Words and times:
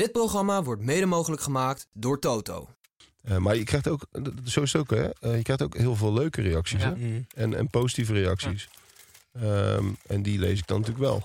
Dit 0.00 0.12
programma 0.12 0.62
wordt 0.62 0.82
mede 0.82 1.06
mogelijk 1.06 1.42
gemaakt 1.42 1.86
door 1.92 2.18
Toto. 2.18 2.68
Uh, 3.28 3.36
maar 3.36 3.56
je 3.56 3.64
krijgt 3.64 3.88
ook, 3.88 4.06
zo 4.44 4.62
is 4.62 4.72
het 4.72 4.82
ook, 4.82 4.90
hè? 4.90 5.04
Uh, 5.04 5.36
je 5.36 5.42
krijgt 5.42 5.62
ook 5.62 5.76
heel 5.76 5.96
veel 5.96 6.12
leuke 6.12 6.42
reacties 6.42 6.82
Ja. 6.82 6.94
hè? 6.96 7.20
En, 7.34 7.54
en 7.54 7.68
positieve 7.68 8.12
reacties. 8.12 8.68
Ehm, 9.32 9.84
en 10.06 10.22
die 10.22 10.38
lees 10.38 10.58
ik 10.58 10.66
dan 10.66 10.80
natuurlijk 10.80 11.06
wel. 11.06 11.22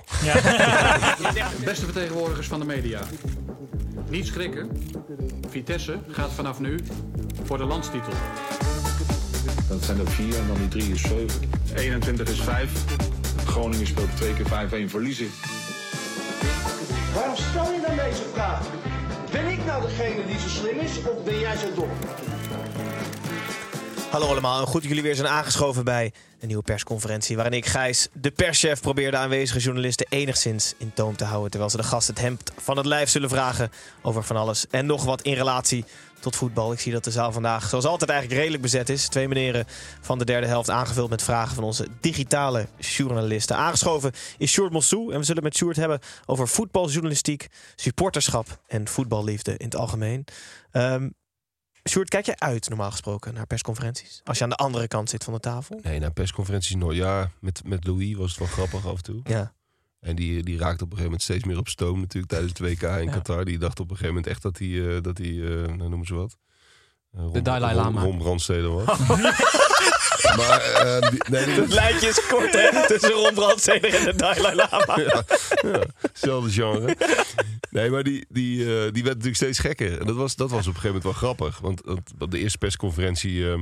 Beste 1.65 1.85
vertegenwoordigers 1.85 2.47
van 2.47 2.59
de 2.59 2.65
media. 2.65 3.01
Niet 4.09 4.25
schrikken. 4.25 4.69
Vitesse 5.49 5.99
gaat 6.07 6.31
vanaf 6.31 6.59
nu 6.59 6.79
voor 7.43 7.57
de 7.57 7.65
landstitel. 7.65 8.13
Dat 9.67 9.83
zijn 9.83 9.99
er 9.99 10.11
vier 10.11 10.37
en 10.37 10.47
dan 10.47 10.57
die 10.57 10.67
drie 10.67 10.91
is 10.91 11.01
zeven. 11.01 11.49
21 11.75 12.29
is 12.29 12.41
vijf. 12.41 12.83
Groningen 13.45 13.87
speelt 13.87 14.15
twee 14.15 14.33
keer 14.33 14.87
5-1 14.87 14.89
verliezen. 14.89 15.27
Nou 19.75 19.87
degene 19.87 20.25
die 20.25 20.39
zo 20.39 20.47
slim 20.47 20.79
is 20.79 20.97
of 20.97 21.23
ben 21.23 21.39
jij 21.39 21.55
zo 21.55 21.67
dom? 21.75 21.89
Hallo 24.11 24.27
allemaal 24.27 24.59
en 24.59 24.67
goed 24.67 24.81
dat 24.81 24.89
jullie 24.89 25.03
weer 25.03 25.15
zijn 25.15 25.27
aangeschoven 25.27 25.83
bij 25.83 26.13
een 26.39 26.47
nieuwe 26.47 26.63
persconferentie. 26.63 27.35
Waarin 27.35 27.53
ik, 27.53 27.65
Gijs, 27.65 28.07
de 28.13 28.31
perschef, 28.31 28.81
probeer 28.81 29.11
de 29.11 29.17
aanwezige 29.17 29.59
journalisten 29.59 30.05
enigszins 30.09 30.73
in 30.77 30.93
toom 30.93 31.15
te 31.15 31.23
houden. 31.23 31.49
Terwijl 31.49 31.71
ze 31.71 31.77
de 31.77 31.83
gast 31.83 32.07
het 32.07 32.19
hemd 32.19 32.51
van 32.57 32.77
het 32.77 32.85
lijf 32.85 33.09
zullen 33.09 33.29
vragen 33.29 33.71
over 34.01 34.23
van 34.23 34.35
alles 34.35 34.65
en 34.69 34.85
nog 34.85 35.03
wat 35.03 35.21
in 35.21 35.33
relatie 35.33 35.85
tot 36.19 36.35
voetbal. 36.35 36.71
Ik 36.71 36.79
zie 36.79 36.91
dat 36.91 37.03
de 37.03 37.11
zaal 37.11 37.31
vandaag, 37.31 37.69
zoals 37.69 37.85
altijd, 37.85 38.09
eigenlijk 38.09 38.39
redelijk 38.39 38.63
bezet 38.63 38.89
is. 38.89 39.07
Twee 39.07 39.27
meneren 39.27 39.65
van 40.01 40.17
de 40.17 40.25
derde 40.25 40.47
helft 40.47 40.69
aangevuld 40.69 41.09
met 41.09 41.23
vragen 41.23 41.55
van 41.55 41.63
onze 41.63 41.87
digitale 41.99 42.67
journalisten. 42.77 43.55
Aangeschoven 43.55 44.11
is 44.37 44.51
Sjoerd 44.51 44.71
Mossou 44.71 45.13
en 45.13 45.19
we 45.19 45.25
zullen 45.25 45.43
met 45.43 45.55
Sjoerd 45.55 45.75
hebben 45.75 45.99
over 46.25 46.47
voetbaljournalistiek, 46.47 47.47
supporterschap 47.75 48.59
en 48.67 48.87
voetballiefde 48.87 49.57
in 49.57 49.65
het 49.65 49.75
algemeen. 49.75 50.25
Ehm 50.71 51.07
Sjoerd, 51.89 52.09
kijk 52.09 52.25
jij 52.25 52.35
uit 52.37 52.69
normaal 52.69 52.91
gesproken 52.91 53.33
naar 53.33 53.45
persconferenties? 53.47 54.21
Als 54.23 54.37
je 54.37 54.43
aan 54.43 54.49
de 54.49 54.55
andere 54.55 54.87
kant 54.87 55.09
zit 55.09 55.23
van 55.23 55.33
de 55.33 55.39
tafel? 55.39 55.79
Nee, 55.83 55.99
na 55.99 56.09
persconferenties 56.09 56.75
nooit. 56.75 56.97
Ja, 56.97 57.31
met, 57.39 57.61
met 57.65 57.87
Louis 57.87 58.15
was 58.15 58.29
het 58.29 58.39
wel 58.39 58.47
grappig 58.47 58.85
af 58.87 58.97
en 58.97 59.03
toe. 59.03 59.19
Ja. 59.23 59.53
En 59.99 60.15
die, 60.15 60.43
die 60.43 60.57
raakte 60.57 60.83
op 60.83 60.91
een 60.91 60.97
gegeven 60.97 61.03
moment 61.03 61.21
steeds 61.21 61.43
meer 61.43 61.57
op 61.57 61.67
stoom 61.67 61.99
natuurlijk 61.99 62.31
tijdens 62.31 62.51
het 62.51 62.61
WK 62.61 62.81
in 62.81 63.03
Ja. 63.05 63.11
Qatar. 63.11 63.45
Die 63.45 63.57
dacht 63.57 63.79
op 63.79 63.89
een 63.89 63.95
gegeven 63.97 64.15
moment 64.15 64.27
echt 64.33 64.41
dat 64.41 64.57
hij, 64.57 64.95
eh, 64.95 65.01
dat 65.01 65.17
hij 65.17 65.27
eh, 65.27 65.67
nou 65.75 65.89
noemen 65.89 66.05
ze 66.07 66.13
wat? 66.13 66.37
Eh, 67.11 67.19
Ron- 67.21 67.43
Dalai 67.43 67.75
Lama. 67.75 68.01
Ron 68.01 68.17
Brandstede 68.17 68.67
was. 68.67 68.99
maar, 70.37 70.61
eh, 70.61 71.09
die- 71.09 71.23
nee, 71.29 71.45
die- 71.45 71.53
Het 71.53 71.73
lijntje 71.73 72.07
is 72.07 72.27
kort 72.27 72.53
hè, 72.53 72.69
tussen 72.87 73.11
Ron 73.11 73.33
Brandsteder 73.33 73.93
en 73.95 74.03
de 74.05 74.15
Dalai 74.15 74.55
Lama. 74.55 74.99
ja, 74.99 75.23
ja, 75.61 75.83
hetzelfde 76.01 76.49
genre. 76.51 76.95
Nee, 77.71 77.89
maar 77.89 78.03
die, 78.03 78.25
die, 78.29 78.59
eh, 78.59 78.65
die 78.67 79.03
werd 79.03 79.05
natuurlijk 79.05 79.35
steeds 79.35 79.59
gekker. 79.59 79.99
En 79.99 80.05
dat 80.05 80.15
was, 80.15 80.35
dat 80.35 80.49
was 80.49 80.67
op 80.67 80.73
een 80.75 80.79
gegeven 80.81 80.87
moment 81.01 81.03
wel 81.03 81.13
grappig. 81.13 81.59
Want, 81.59 81.81
want 81.85 82.11
op 82.19 82.31
de 82.31 82.39
eerste 82.39 82.57
persconferentie 82.57 83.51
eh, 83.51 83.59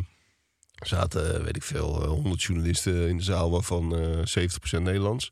zaten, 0.75 1.35
eh, 1.35 1.43
weet 1.43 1.55
ik 1.55 1.63
veel, 1.63 2.01
eh, 2.01 2.07
100 2.07 2.43
journalisten 2.43 3.07
in 3.09 3.17
de 3.17 3.23
zaal, 3.23 3.51
waarvan 3.51 3.95
eh 3.95 4.17
70% 4.23 4.83
Nederlands. 4.83 5.29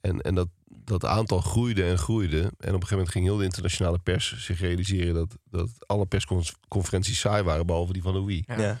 En, 0.00 0.20
en 0.20 0.34
dat, 0.34 0.48
dat 0.84 1.04
aantal 1.04 1.40
groeide 1.40 1.84
en 1.84 1.98
groeide. 1.98 2.38
En 2.38 2.44
op 2.48 2.52
een 2.58 2.68
gegeven 2.72 2.90
moment 2.96 3.10
ging 3.12 3.24
heel 3.24 3.36
de 3.36 3.44
internationale 3.44 3.98
pers 3.98 4.34
zich 4.38 4.60
realiseren 4.60 5.14
dat, 5.14 5.36
dat 5.50 5.68
alle 5.86 6.06
persconferenties 6.06 7.20
saai 7.20 7.42
waren, 7.42 7.66
behalve 7.66 7.92
die 7.92 8.02
van 8.02 8.14
Louis. 8.14 8.42
Ja. 8.46 8.80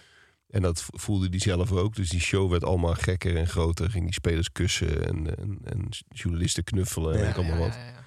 En 0.52 0.62
dat 0.62 0.84
voelde 0.90 1.28
hij 1.28 1.38
zelf 1.38 1.72
ook. 1.72 1.94
Dus 1.94 2.08
die 2.08 2.20
show 2.20 2.50
werd 2.50 2.64
allemaal 2.64 2.94
gekker 2.94 3.36
en 3.36 3.48
groter. 3.48 3.90
Ging 3.90 4.04
die 4.04 4.14
spelers 4.14 4.52
kussen 4.52 5.06
en, 5.06 5.36
en, 5.38 5.58
en 5.64 5.88
journalisten 6.08 6.64
knuffelen 6.64 7.18
en 7.18 7.24
Ja, 7.24 7.32
allemaal 7.32 7.58
wat. 7.58 7.74
Ja, 7.74 7.78
ja, 7.78 7.86
ja. 7.86 8.01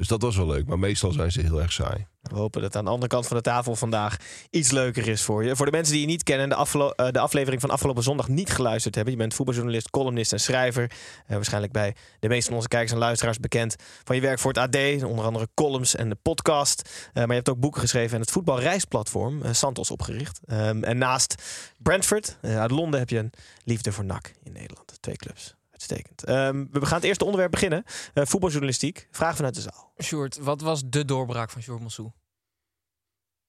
Dus 0.00 0.08
dat 0.08 0.22
was 0.22 0.36
wel 0.36 0.46
leuk. 0.46 0.66
Maar 0.66 0.78
meestal 0.78 1.12
zijn 1.12 1.32
ze 1.32 1.40
heel 1.40 1.60
erg 1.60 1.72
saai. 1.72 2.06
We 2.22 2.36
hopen 2.36 2.62
dat 2.62 2.76
aan 2.76 2.84
de 2.84 2.90
andere 2.90 3.08
kant 3.08 3.26
van 3.26 3.36
de 3.36 3.42
tafel 3.42 3.76
vandaag 3.76 4.16
iets 4.50 4.70
leuker 4.70 5.08
is 5.08 5.22
voor 5.22 5.44
je. 5.44 5.56
Voor 5.56 5.66
de 5.66 5.72
mensen 5.72 5.92
die 5.92 6.02
je 6.02 6.08
niet 6.08 6.22
kennen 6.22 6.50
en 6.50 6.66
eh, 6.96 7.10
de 7.10 7.18
aflevering 7.18 7.60
van 7.60 7.70
afgelopen 7.70 8.02
zondag 8.02 8.28
niet 8.28 8.50
geluisterd 8.50 8.94
hebben. 8.94 9.12
Je 9.12 9.18
bent 9.18 9.34
voetbaljournalist, 9.34 9.90
columnist 9.90 10.32
en 10.32 10.40
schrijver. 10.40 10.90
Eh, 11.26 11.34
waarschijnlijk 11.34 11.72
bij 11.72 11.96
de 12.20 12.28
meeste 12.28 12.46
van 12.46 12.54
onze 12.54 12.68
kijkers 12.68 12.92
en 12.92 12.98
luisteraars 12.98 13.38
bekend 13.38 13.76
van 14.04 14.16
je 14.16 14.22
werk 14.22 14.38
voor 14.38 14.52
het 14.52 14.76
AD. 14.76 15.04
Onder 15.04 15.24
andere 15.24 15.48
columns 15.54 15.96
en 15.96 16.08
de 16.08 16.18
podcast. 16.22 17.08
Eh, 17.08 17.14
maar 17.14 17.28
je 17.28 17.34
hebt 17.34 17.48
ook 17.48 17.60
boeken 17.60 17.80
geschreven 17.80 18.14
en 18.14 18.20
het 18.20 18.30
voetbalreisplatform 18.30 19.42
Santos 19.50 19.90
opgericht. 19.90 20.40
Ehm, 20.44 20.82
en 20.82 20.98
naast 20.98 21.34
Brentford 21.78 22.38
uit 22.42 22.70
Londen 22.70 23.00
heb 23.00 23.10
je 23.10 23.18
een 23.18 23.32
liefde 23.64 23.92
voor 23.92 24.04
NAC 24.04 24.32
in 24.42 24.52
Nederland. 24.52 24.96
Twee 25.00 25.16
clubs. 25.16 25.58
Uitstekend. 25.80 26.24
Ehm, 26.24 26.66
we 26.70 26.86
gaan 26.86 26.96
het 26.96 27.04
eerste 27.04 27.24
onderwerp 27.24 27.50
beginnen. 27.50 27.84
Eh, 28.14 28.24
voetbaljournalistiek. 28.26 29.08
Vraag 29.10 29.36
vanuit 29.36 29.54
de 29.54 29.60
zaal. 29.60 29.92
Sjoerd, 30.02 30.38
wat 30.38 30.60
was 30.60 30.82
de 30.86 31.04
doorbraak 31.04 31.50
van 31.50 31.62
Sjoerd 31.62 31.80
Mossou? 31.80 32.10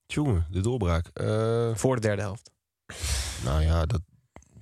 Jongen, 0.06 0.48
de 0.50 0.60
doorbraak. 0.60 1.08
Eh, 1.14 1.76
Voor 1.76 1.96
de 1.96 2.02
derde 2.02 2.22
helft. 2.22 2.52
nou 3.44 3.62
ja, 3.62 3.86
dat, 3.86 4.02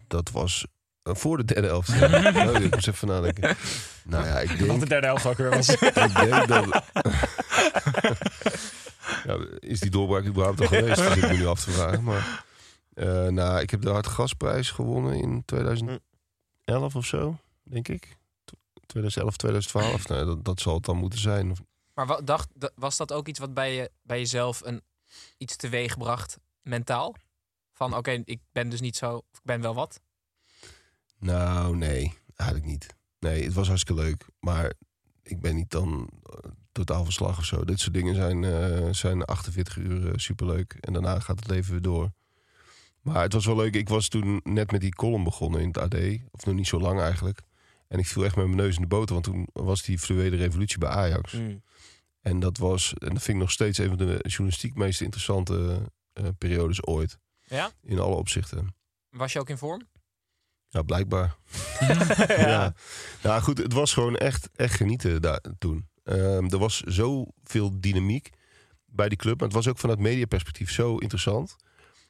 dat 0.08 0.32
was 0.32 0.66
eh, 1.04 1.16
voor 1.16 1.38
de 1.38 1.44
derde 1.46 1.68
helft. 1.68 1.90
oh, 2.02 2.64
ik 2.64 2.74
moest 2.74 2.88
even 2.88 3.08
nadenken. 3.08 3.58
Nou 4.04 4.26
ja, 4.26 4.40
ik 4.40 4.58
denk, 4.60 4.90
derde 4.90 5.08
helft 5.08 5.26
ook 5.26 5.38
weer 5.38 5.50
was. 5.50 5.70
ik 5.76 5.80
denk 6.16 6.48
dat... 6.48 6.66
ja, 9.26 9.38
is 9.60 9.80
die 9.80 9.90
doorbraak 9.92 10.26
überhaupt 10.26 10.62
al 10.62 10.68
geweest? 10.68 10.96
Dat 10.96 11.14
zit 11.14 11.24
ik 11.24 11.30
me 11.30 11.38
nu 11.38 11.46
af 11.48 11.64
te 11.64 11.72
vragen. 11.72 12.04
Maar, 12.04 12.46
eh, 12.94 13.28
nou, 13.28 13.60
ik 13.62 13.70
heb 13.70 13.82
de 13.82 13.90
Hartgasprijs 13.90 14.72
gewonnen 14.72 15.16
in 15.16 15.44
2011 15.46 16.96
of 16.96 17.06
zo, 17.06 17.38
denk 17.70 17.88
ik. 17.88 18.18
2011, 18.86 19.36
2012. 19.38 20.08
Nou, 20.08 20.26
dat, 20.26 20.46
dat 20.46 20.60
zal 20.60 20.74
het 20.74 20.86
dan 20.86 20.98
moeten 20.98 21.20
zijn. 21.20 21.56
Maar 21.94 22.06
wat, 22.06 22.28
dacht, 22.28 22.50
da- 22.54 22.72
was 22.76 22.98
dat 22.98 23.14
ook 23.14 23.28
iets 23.28 23.40
wat 23.40 23.54
bij, 23.54 23.76
je, 23.76 23.92
bij 24.02 24.18
jezelf 24.18 24.62
een, 24.66 24.82
iets 25.38 25.56
teweegbracht 25.56 26.38
mentaal? 26.62 27.16
Van 27.74 27.96
oké, 27.96 28.12
ik 28.26 28.40
ben 28.52 28.70
dus 28.70 28.82
niet 28.82 28.96
zo, 28.96 29.16
of 29.16 29.38
ik 29.38 29.44
ben 29.44 29.62
wel 29.62 29.74
wat. 29.74 30.02
Nou, 31.20 31.76
nee, 31.78 32.14
eigenlijk 32.36 32.70
niet. 32.70 32.96
Nee, 33.20 33.44
het 33.44 33.54
was 33.54 33.68
hartstikke 33.68 34.02
leuk. 34.02 34.26
Maar 34.40 34.74
ik 35.24 35.40
ben 35.40 35.56
niet 35.56 35.72
dan 35.72 36.10
eh, 36.24 36.50
totaal 36.72 37.04
verslag 37.04 37.38
of 37.38 37.46
zo. 37.46 37.64
Dit 37.66 37.80
soort 37.80 37.94
dingen 37.94 38.16
zijn, 38.16 38.44
eh, 38.44 38.94
zijn 38.94 39.26
48 39.26 39.76
uur 39.78 40.08
eh, 40.08 40.14
superleuk. 40.16 40.74
En 40.74 40.94
daarna 40.94 41.20
gaat 41.20 41.40
het 41.40 41.50
leven 41.50 41.72
weer 41.72 41.82
door. 41.82 42.12
Maar 43.02 43.22
het 43.22 43.34
was 43.34 43.46
wel 43.46 43.56
leuk. 43.56 43.76
Ik 43.76 43.90
was 43.90 44.08
toen 44.08 44.42
net 44.44 44.72
met 44.72 44.82
die 44.82 44.96
column 44.96 45.24
begonnen 45.24 45.62
in 45.62 45.68
het 45.68 45.78
AD. 45.78 45.96
Of 46.32 46.46
nog 46.46 46.56
niet 46.56 46.68
zo 46.68 46.80
lang 46.80 47.00
eigenlijk. 47.00 47.42
En 47.90 48.00
ik 48.00 48.08
viel 48.08 48.26
echt 48.26 48.36
met 48.36 48.46
mijn 48.46 48.58
neus 48.58 48.76
in 48.76 48.82
de 48.82 48.88
boter. 48.88 49.14
Want 49.14 49.26
toen 49.26 49.48
was 49.54 49.84
die 49.84 50.00
fluwele 50.00 50.36
revolutie 50.36 50.78
bij 50.78 50.90
Ajax. 50.90 51.34
Mm. 51.34 51.64
En 52.22 52.40
dat 52.40 52.58
was, 52.58 52.94
en 52.94 53.14
dat 53.14 53.24
vind 53.24 53.28
ik 53.38 53.44
nog 53.44 53.52
steeds 53.52 53.78
een 53.78 53.88
van 53.88 53.98
de 53.98 54.20
journalistiek 54.22 54.76
meest 54.76 55.02
interessante 55.02 55.82
eh, 56.14 56.26
periodes 56.38 56.86
ooit. 56.86 57.20
Ja? 57.42 57.72
In 57.82 58.00
alle 58.00 58.16
opzichten. 58.16 58.76
Was 59.10 59.34
je 59.34 59.40
ook 59.40 59.50
in 59.50 59.58
vorm? 59.58 59.88
Ja, 60.68 60.82
blijkbaar. 60.82 61.36
ja. 62.28 62.74
Nou 63.24 63.42
goed, 63.42 63.58
het 63.58 63.74
was 63.74 63.94
gewoon 63.94 64.16
echt, 64.16 64.50
echt 64.56 64.76
genieten 64.76 65.22
daar 65.22 65.42
toen. 65.58 65.88
Ehm, 66.04 66.46
er 66.46 66.58
was 66.58 66.80
zoveel 66.80 67.80
dynamiek 67.80 68.30
bij 68.86 69.10
die 69.10 69.18
club. 69.18 69.40
Maar 69.40 69.48
het 69.48 69.58
was 69.58 69.68
ook 69.68 69.78
vanuit 69.78 70.00
mediaperspectief 70.00 70.72
zo 70.72 70.98
interessant. 70.98 71.56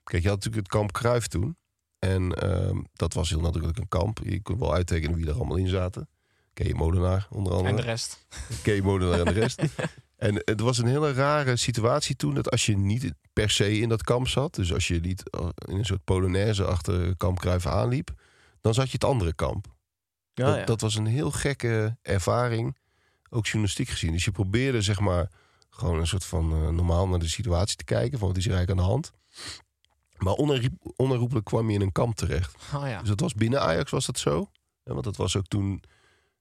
Kijk, 0.04 0.24
je 0.24 0.30
had 0.30 0.38
natuurlijk 0.38 0.66
het 0.68 0.76
kamp 0.76 0.92
Kruif 0.92 1.28
toen. 1.28 1.58
En 2.00 2.34
ehm, 2.34 2.78
dat 2.94 3.14
was 3.14 3.30
heel 3.30 3.42
natuurlijk 3.42 3.78
een 3.78 3.88
kamp. 3.88 4.20
Je 4.24 4.42
kon 4.42 4.60
wel 4.60 4.74
uittekenen 4.74 5.16
wie 5.16 5.28
er 5.28 5.34
allemaal 5.34 5.58
in 5.58 5.68
zaten. 5.68 6.10
Kees 6.54 6.74
Molenaar 6.74 7.28
onder 7.30 7.54
andere. 7.54 7.70
En 7.70 7.76
de 7.76 7.82
rest? 7.82 8.26
Kees 8.64 8.82
Molenaar 8.82 9.20
en 9.20 9.34
de 9.34 9.40
rest. 9.40 9.62
En 10.20 10.42
het 10.46 10.60
was 10.60 10.78
een 10.78 10.88
hele 10.88 11.14
rare 11.14 11.56
situatie 11.56 12.16
toen... 12.16 12.34
dat 12.34 12.52
als 12.52 12.66
je 12.66 12.78
niet 12.78 13.14
per 13.34 13.50
se 13.50 13.80
in 13.80 13.90
dat 13.90 14.04
kamp 14.04 14.28
zat... 14.28 14.56
dus 14.56 14.74
als 14.74 14.88
je 14.88 15.00
niet 15.00 15.30
eh, 15.30 15.50
in 15.66 15.78
een 15.78 15.86
soort 15.86 16.04
polonaise 16.04 16.66
achter 16.66 17.16
kamp 17.18 17.40
Kruif 17.40 17.66
aanliep... 17.66 18.14
dan 18.62 18.74
zat 18.74 18.86
je 18.86 18.92
het 18.92 19.04
andere 19.04 19.34
kamp. 19.34 19.68
Ja, 20.34 20.46
dat, 20.46 20.56
ja. 20.56 20.66
dat 20.66 20.82
was 20.82 20.96
een 20.96 21.06
heel 21.06 21.32
gekke 21.32 21.98
ervaring, 22.02 22.78
ook 23.30 23.46
journalistiek 23.46 23.90
gezien. 23.90 24.12
Dus 24.12 24.26
je 24.26 24.32
probeerde 24.32 24.82
zeg 24.82 25.00
maar 25.00 25.32
gewoon 25.70 26.00
een 26.00 26.08
soort 26.08 26.26
van 26.26 26.52
eh, 26.52 26.70
normaal 26.70 27.08
naar 27.08 27.20
de 27.20 27.28
situatie 27.28 27.76
te 27.76 27.84
kijken... 27.84 28.20
van 28.20 28.28
wat 28.28 28.38
is 28.38 28.46
er 28.46 28.54
eigenlijk 28.54 28.80
aan 28.80 28.86
de 28.86 28.92
hand. 28.92 29.12
Maar 30.24 30.34
onherriep- 30.34 30.92
onherroepelijk 30.96 31.46
kwam 31.46 31.70
je 31.70 31.76
in 31.76 31.82
een 31.82 31.92
kamp 31.92 32.16
terecht. 32.16 32.56
Oh 32.76 32.88
ja. 32.88 33.00
Dus 33.00 33.10
dat 33.10 33.20
was 33.20 33.34
binnen 33.34 33.62
Ajax 33.62 33.92
was 33.92 34.06
dat 34.06 34.20
zo. 34.20 34.50
Ja, 34.84 34.92
want 34.94 35.04
dat 35.06 35.16
was 35.16 35.36
ook 35.36 35.48
toen... 35.48 35.84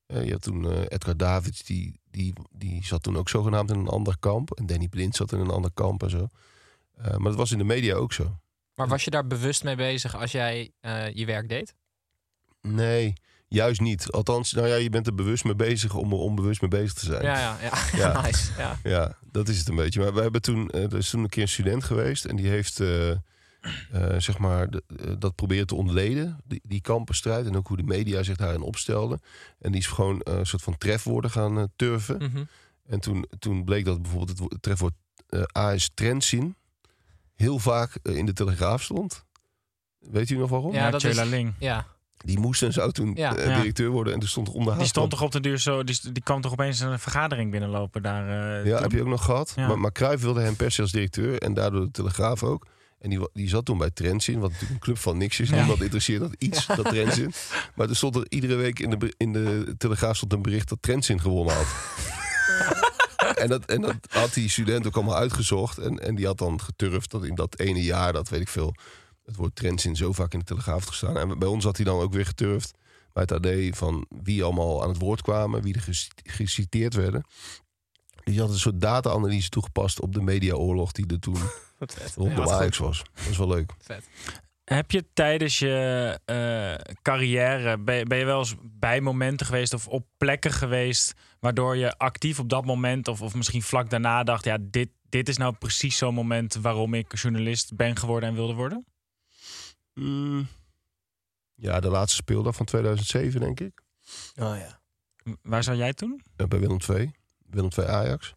eh, 0.06 0.24
je 0.24 0.32
had 0.32 0.42
toen 0.42 0.70
eh, 0.70 0.80
Edgar 0.88 1.16
Davids, 1.16 1.62
die, 1.64 2.00
die, 2.10 2.32
die 2.50 2.84
zat 2.84 3.02
toen 3.02 3.16
ook 3.16 3.28
zogenaamd 3.28 3.70
in 3.70 3.78
een 3.78 3.88
ander 3.88 4.16
kamp. 4.18 4.50
En 4.52 4.66
Danny 4.66 4.88
Blind 4.88 5.16
zat 5.16 5.32
in 5.32 5.38
een 5.40 5.50
ander 5.50 5.70
kamp 5.74 6.02
en 6.02 6.10
zo. 6.10 6.28
Eh, 6.96 7.04
maar 7.16 7.28
dat 7.30 7.34
was 7.36 7.52
in 7.52 7.58
de 7.58 7.64
media 7.64 7.94
ook 7.94 8.12
zo. 8.12 8.38
Maar 8.74 8.88
was 8.88 9.04
je 9.04 9.10
daar 9.10 9.26
bewust 9.26 9.64
mee 9.64 9.76
bezig 9.76 10.16
als 10.16 10.32
jij 10.32 10.70
je 11.12 11.24
werk 11.26 11.48
deed? 11.48 11.74
Nee, 12.60 13.12
juist 13.48 13.80
niet. 13.80 14.10
Althans, 14.10 14.52
nou 14.52 14.68
ja, 14.68 14.74
je 14.74 14.90
bent 14.90 15.06
er 15.06 15.14
bewust 15.14 15.44
mee 15.44 15.54
bezig 15.54 15.94
om 15.94 16.12
er 16.12 16.18
onbewust 16.18 16.60
mee 16.60 16.70
bezig 16.70 16.92
te 16.92 17.04
zijn. 17.04 17.22
Ja, 17.22 17.38
ja, 17.38 17.56
ja. 17.62 17.98
Ja. 18.12 18.20
nice. 18.22 18.52
Ja. 18.58 18.78
Ja, 18.82 19.16
dat 19.30 19.48
is 19.48 19.58
het 19.58 19.68
een 19.68 19.76
beetje. 19.76 20.00
Maar 20.00 20.14
we 20.14 20.20
hebben 20.20 20.42
toen, 20.42 20.70
er 20.70 20.96
is 20.96 21.10
toen 21.10 21.22
een 21.22 21.28
keer 21.28 21.42
een 21.42 21.48
student 21.48 21.84
geweest 21.84 22.24
en 22.24 22.36
die 22.36 22.48
heeft, 22.48 22.80
zeg 24.18 24.38
maar, 24.38 24.70
de- 24.70 24.82
eh, 24.96 25.12
dat 25.18 25.34
proberen 25.34 25.66
te 25.66 25.74
ontleden, 25.74 26.40
die, 26.44 26.60
die 26.64 26.80
kampenstrijd 26.80 27.46
en 27.46 27.56
ook 27.56 27.66
hoe 27.68 27.76
de 27.76 27.82
media 27.82 28.22
zich 28.22 28.36
daarin 28.36 28.60
opstelden. 28.62 29.20
En 29.58 29.70
die 29.72 29.80
is 29.80 29.86
gewoon 29.86 30.20
eh, 30.20 30.34
een 30.38 30.46
soort 30.46 30.62
van 30.62 30.78
trefwoorden 30.78 31.30
gaan 31.30 31.58
eh, 31.58 31.64
turven. 31.76 32.16
Mhm. 32.16 32.42
En 32.86 33.00
toen, 33.00 33.24
toen 33.38 33.64
bleek 33.64 33.84
dat 33.84 34.02
bijvoorbeeld 34.02 34.30
het, 34.30 34.38
wo- 34.38 34.48
het 34.48 34.62
trefwoord 34.62 34.94
eh 35.28 35.42
AS 35.52 35.90
Trendzin 35.94 36.56
heel 37.34 37.58
vaak 37.58 37.94
eh, 38.02 38.16
in 38.16 38.26
de 38.26 38.32
Telegraaf 38.32 38.82
stond. 38.82 39.24
Weet 39.98 40.30
u 40.30 40.36
nog 40.36 40.50
waarom? 40.50 40.72
Ja, 40.72 40.90
dat 40.90 41.04
is- 41.04 41.16
Tjöla 41.16 41.24
Ling. 41.28 41.54
ja. 41.58 41.86
Die 42.24 42.38
moest 42.38 42.62
en 42.62 42.72
zou 42.72 42.92
toen 42.92 43.12
Ja. 43.14 43.36
eh, 43.36 43.46
Ja. 43.46 43.56
directeur 43.56 43.90
worden 43.90 44.12
en 44.12 44.18
toen 44.18 44.28
stond 44.28 44.48
er 44.48 44.78
Die 44.78 44.86
stond 44.86 45.10
toch 45.10 45.22
op 45.22 45.32
de 45.32 45.40
duur 45.40 45.58
zo, 45.58 45.84
die, 45.84 46.00
die 46.12 46.22
kwam 46.22 46.40
toch 46.40 46.52
opeens 46.52 46.80
een 46.80 46.98
vergadering 46.98 47.50
binnenlopen 47.50 48.02
daar. 48.02 48.28
eh, 48.58 48.66
Ja, 48.66 48.72
toen? 48.74 48.82
heb 48.82 48.92
je 48.92 49.00
ook 49.00 49.06
nog 49.08 49.24
gehad. 49.24 49.52
Ja. 49.56 49.66
Maar, 49.66 49.78
maar 49.78 49.92
Cruijff 49.92 50.22
wilde 50.22 50.40
hem 50.40 50.56
per 50.56 50.70
se 50.70 50.82
als 50.82 50.92
directeur 50.92 51.38
en 51.42 51.54
daardoor 51.54 51.80
de 51.84 51.90
Telegraaf 51.90 52.42
ook. 52.42 52.66
En 52.98 53.10
die, 53.10 53.28
die 53.32 53.48
zat 53.48 53.64
toen 53.64 53.78
bij 53.78 53.90
Trendzin, 53.90 54.38
wat 54.38 54.50
natuurlijk 54.50 54.74
een 54.74 54.84
club 54.86 54.98
van 54.98 55.18
niks 55.18 55.40
is. 55.40 55.50
Niemand 55.50 55.80
interesseert 55.80 56.20
dat 56.20 56.34
iets, 56.38 56.66
dat 56.66 56.84
Trendzin. 56.84 57.32
Maar 57.74 57.88
er 57.88 57.96
stond 57.96 58.16
er 58.16 58.26
iedere 58.28 58.54
week 58.54 58.78
in 58.78 58.90
de, 58.90 59.14
in 59.16 59.32
de 59.32 59.74
Telegraaf 59.78 60.16
stond 60.16 60.32
een 60.32 60.42
bericht 60.42 60.68
dat 60.68 60.78
Trendzin 60.82 61.20
gewonnen 61.20 61.54
had. 61.54 61.66
en, 63.36 63.48
dat, 63.48 63.64
en 63.64 63.80
dat 63.80 63.96
had 64.08 64.34
die 64.34 64.48
student 64.48 64.86
ook 64.86 64.94
allemaal 64.94 65.16
uitgezocht. 65.16 65.78
En, 65.78 65.98
en 65.98 66.14
die 66.14 66.26
had 66.26 66.38
dan 66.38 66.60
geturfd 66.60 67.10
dat 67.10 67.24
in 67.24 67.34
dat 67.34 67.58
ene 67.58 67.82
jaar, 67.82 68.12
dat 68.12 68.28
weet 68.28 68.40
ik 68.40 68.48
veel, 68.48 68.74
het 69.24 69.36
woord 69.36 69.54
Trendzin 69.56 69.96
zo 69.96 70.12
vaak 70.12 70.32
in 70.32 70.38
de 70.38 70.44
Telegraaf 70.44 70.84
gestaan. 70.84 71.18
En 71.18 71.38
bij 71.38 71.48
ons 71.48 71.64
had 71.64 71.76
hij 71.76 71.84
dan 71.84 72.00
ook 72.00 72.12
weer 72.12 72.26
geturfd 72.26 72.72
bij 73.12 73.22
het 73.28 73.32
AD 73.32 73.76
van 73.76 74.06
wie 74.22 74.44
allemaal 74.44 74.82
aan 74.82 74.88
het 74.88 74.98
woord 74.98 75.22
kwamen, 75.22 75.62
wie 75.62 75.74
er 75.74 75.80
gec- 75.80 76.08
geciteerd 76.24 76.94
werden. 76.94 77.24
Je 78.32 78.40
had 78.40 78.50
een 78.50 78.58
soort 78.58 78.80
data-analyse 78.80 79.48
toegepast 79.48 80.00
op 80.00 80.14
de 80.14 80.20
mediaoorlog 80.20 80.92
die 80.92 81.06
er 81.06 81.20
toen 81.20 81.38
rondom 82.16 82.36
wat 82.36 82.50
Ajax 82.50 82.78
was. 82.78 83.02
Dat 83.14 83.26
is 83.30 83.38
wel 83.38 83.48
leuk. 83.48 83.72
Vet. 83.78 84.08
Heb 84.64 84.90
je 84.90 85.04
tijdens 85.12 85.58
je 85.58 86.18
eh, 86.24 86.94
carrière, 87.02 87.78
ben, 87.78 88.08
ben 88.08 88.18
je 88.18 88.24
wel 88.24 88.38
eens 88.38 88.54
bij 88.62 89.00
momenten 89.00 89.46
geweest 89.46 89.74
of 89.74 89.88
op 89.88 90.06
plekken 90.16 90.52
geweest 90.52 91.14
waardoor 91.40 91.76
je 91.76 91.98
actief 91.98 92.38
op 92.38 92.48
dat 92.48 92.64
moment 92.64 93.08
of, 93.08 93.22
of 93.22 93.34
misschien 93.34 93.62
vlak 93.62 93.90
daarna 93.90 94.22
dacht, 94.22 94.44
ja, 94.44 94.58
dit, 94.60 94.88
dit 95.08 95.28
is 95.28 95.36
nou 95.36 95.54
precies 95.54 95.96
zo'n 95.96 96.14
moment 96.14 96.54
waarom 96.54 96.94
ik 96.94 97.16
journalist 97.18 97.76
ben 97.76 97.96
geworden 97.96 98.28
en 98.28 98.34
wilde 98.34 98.54
worden? 98.54 98.86
Mm. 99.94 100.46
Ja, 101.54 101.80
de 101.80 101.88
laatste 101.88 102.16
speeldag 102.16 102.56
van 102.56 102.66
2007, 102.66 103.40
denk 103.40 103.60
ik. 103.60 103.82
Oh 104.36 104.56
ja. 104.56 104.80
Waar 105.42 105.62
zou 105.62 105.76
jij 105.76 105.92
toen? 105.92 106.22
Bij 106.36 106.60
Willem 106.60 106.78
II. 106.88 107.12
Willem 107.50 107.70
II 107.78 107.86
Ajax. 107.86 108.34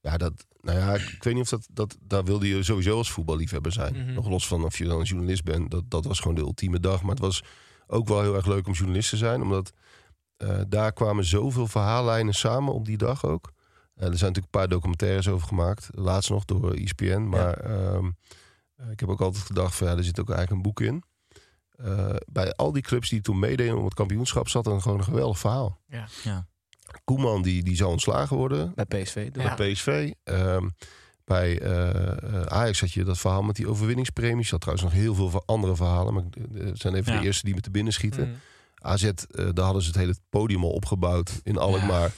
Ja, 0.00 0.16
dat, 0.16 0.46
nou 0.60 0.78
ja, 0.78 0.94
ik, 0.94 1.08
ik 1.08 1.22
weet 1.22 1.34
niet 1.34 1.42
of 1.42 1.48
dat, 1.48 1.68
dat... 1.70 1.96
Daar 2.00 2.24
wilde 2.24 2.48
je 2.48 2.62
sowieso 2.62 2.96
als 2.96 3.12
voetballiefhebber 3.12 3.72
zijn. 3.72 3.96
Mhm. 3.96 4.12
Nog 4.12 4.28
los 4.28 4.46
van 4.46 4.64
of 4.64 4.78
je 4.78 4.84
dan 4.84 4.98
een 4.98 5.06
journalist 5.06 5.44
bent. 5.44 5.70
Dat, 5.70 5.84
dat 5.88 6.04
was 6.04 6.20
gewoon 6.20 6.34
de 6.34 6.40
ultieme 6.40 6.80
dag. 6.80 7.02
Maar 7.02 7.10
het 7.10 7.20
was 7.20 7.44
ook 7.86 8.08
wel 8.08 8.20
heel 8.20 8.34
erg 8.34 8.46
leuk 8.46 8.66
om 8.66 8.72
journalist 8.72 9.10
te 9.10 9.16
zijn. 9.16 9.42
Omdat 9.42 9.72
eh, 10.36 10.60
daar 10.68 10.92
kwamen 10.92 11.24
zoveel 11.24 11.66
verhaallijnen 11.66 12.34
samen 12.34 12.74
op 12.74 12.84
die 12.84 12.96
dag 12.96 13.24
ook. 13.24 13.52
Eh, 13.94 14.08
er 14.08 14.18
zijn 14.18 14.32
natuurlijk 14.32 14.36
een 14.36 14.60
paar 14.60 14.68
documentaires 14.68 15.28
over 15.28 15.48
gemaakt. 15.48 15.88
Laatst 15.94 16.30
nog 16.30 16.44
door 16.44 16.72
ESPN. 16.74 17.28
Maar 17.28 17.52
ehm, 17.52 18.10
eh, 18.76 18.90
ik 18.90 19.00
heb 19.00 19.08
ook 19.08 19.20
altijd 19.20 19.44
gedacht 19.44 19.74
van 19.74 19.86
ja, 19.86 19.96
er 19.96 20.04
zit 20.04 20.20
ook 20.20 20.30
eigenlijk 20.30 20.56
een 20.56 20.70
boek 20.70 20.80
in. 20.80 21.04
Eh, 21.70 22.14
bij 22.26 22.52
al 22.52 22.72
die 22.72 22.82
clubs 22.82 23.08
die 23.08 23.20
toen 23.20 23.38
meededen 23.38 23.78
om 23.78 23.84
het 23.84 23.94
kampioenschap 23.94 24.48
zat 24.48 24.66
er 24.66 24.80
gewoon 24.80 24.98
een 24.98 25.04
geweldig 25.04 25.38
verhaal. 25.38 25.80
Ja. 25.86 26.06
Ja. 26.22 26.46
Koeman 27.04 27.42
die, 27.42 27.62
die 27.62 27.76
zou 27.76 27.90
ontslagen 27.90 28.36
worden 28.36 28.72
Bij 28.74 29.02
PSV. 29.02 29.28
Ja. 29.32 29.54
bij 29.54 29.72
PSV. 29.72 30.10
Ehm, 30.24 30.68
bij 31.24 31.60
eh, 31.60 31.88
eh, 31.90 32.42
Ajax 32.46 32.80
had 32.80 32.92
je 32.92 33.04
dat 33.04 33.18
verhaal 33.18 33.42
met 33.42 33.56
die 33.56 33.68
overwinningspremies. 33.68 34.44
Je 34.44 34.50
had 34.50 34.60
trouwens 34.60 34.88
nog 34.88 35.02
heel 35.02 35.14
veel 35.14 35.42
andere 35.46 35.76
verhalen. 35.76 36.14
Maar 36.14 36.22
eh, 36.54 36.64
het 36.66 36.78
zijn 36.80 36.94
even 36.94 37.12
Ja. 37.12 37.18
de 37.20 37.24
eerste 37.26 37.44
die 37.44 37.54
me 37.54 37.60
te 37.60 37.70
binnen 37.70 37.92
schieten. 37.92 38.28
Mhm. 38.28 38.36
AZ, 38.84 39.04
eh, 39.04 39.12
daar 39.52 39.64
hadden 39.64 39.82
ze 39.82 39.88
het 39.88 39.98
hele 39.98 40.14
podium 40.30 40.62
al 40.64 40.70
opgebouwd 40.70 41.40
in 41.42 41.56
Alkmaar. 41.58 42.12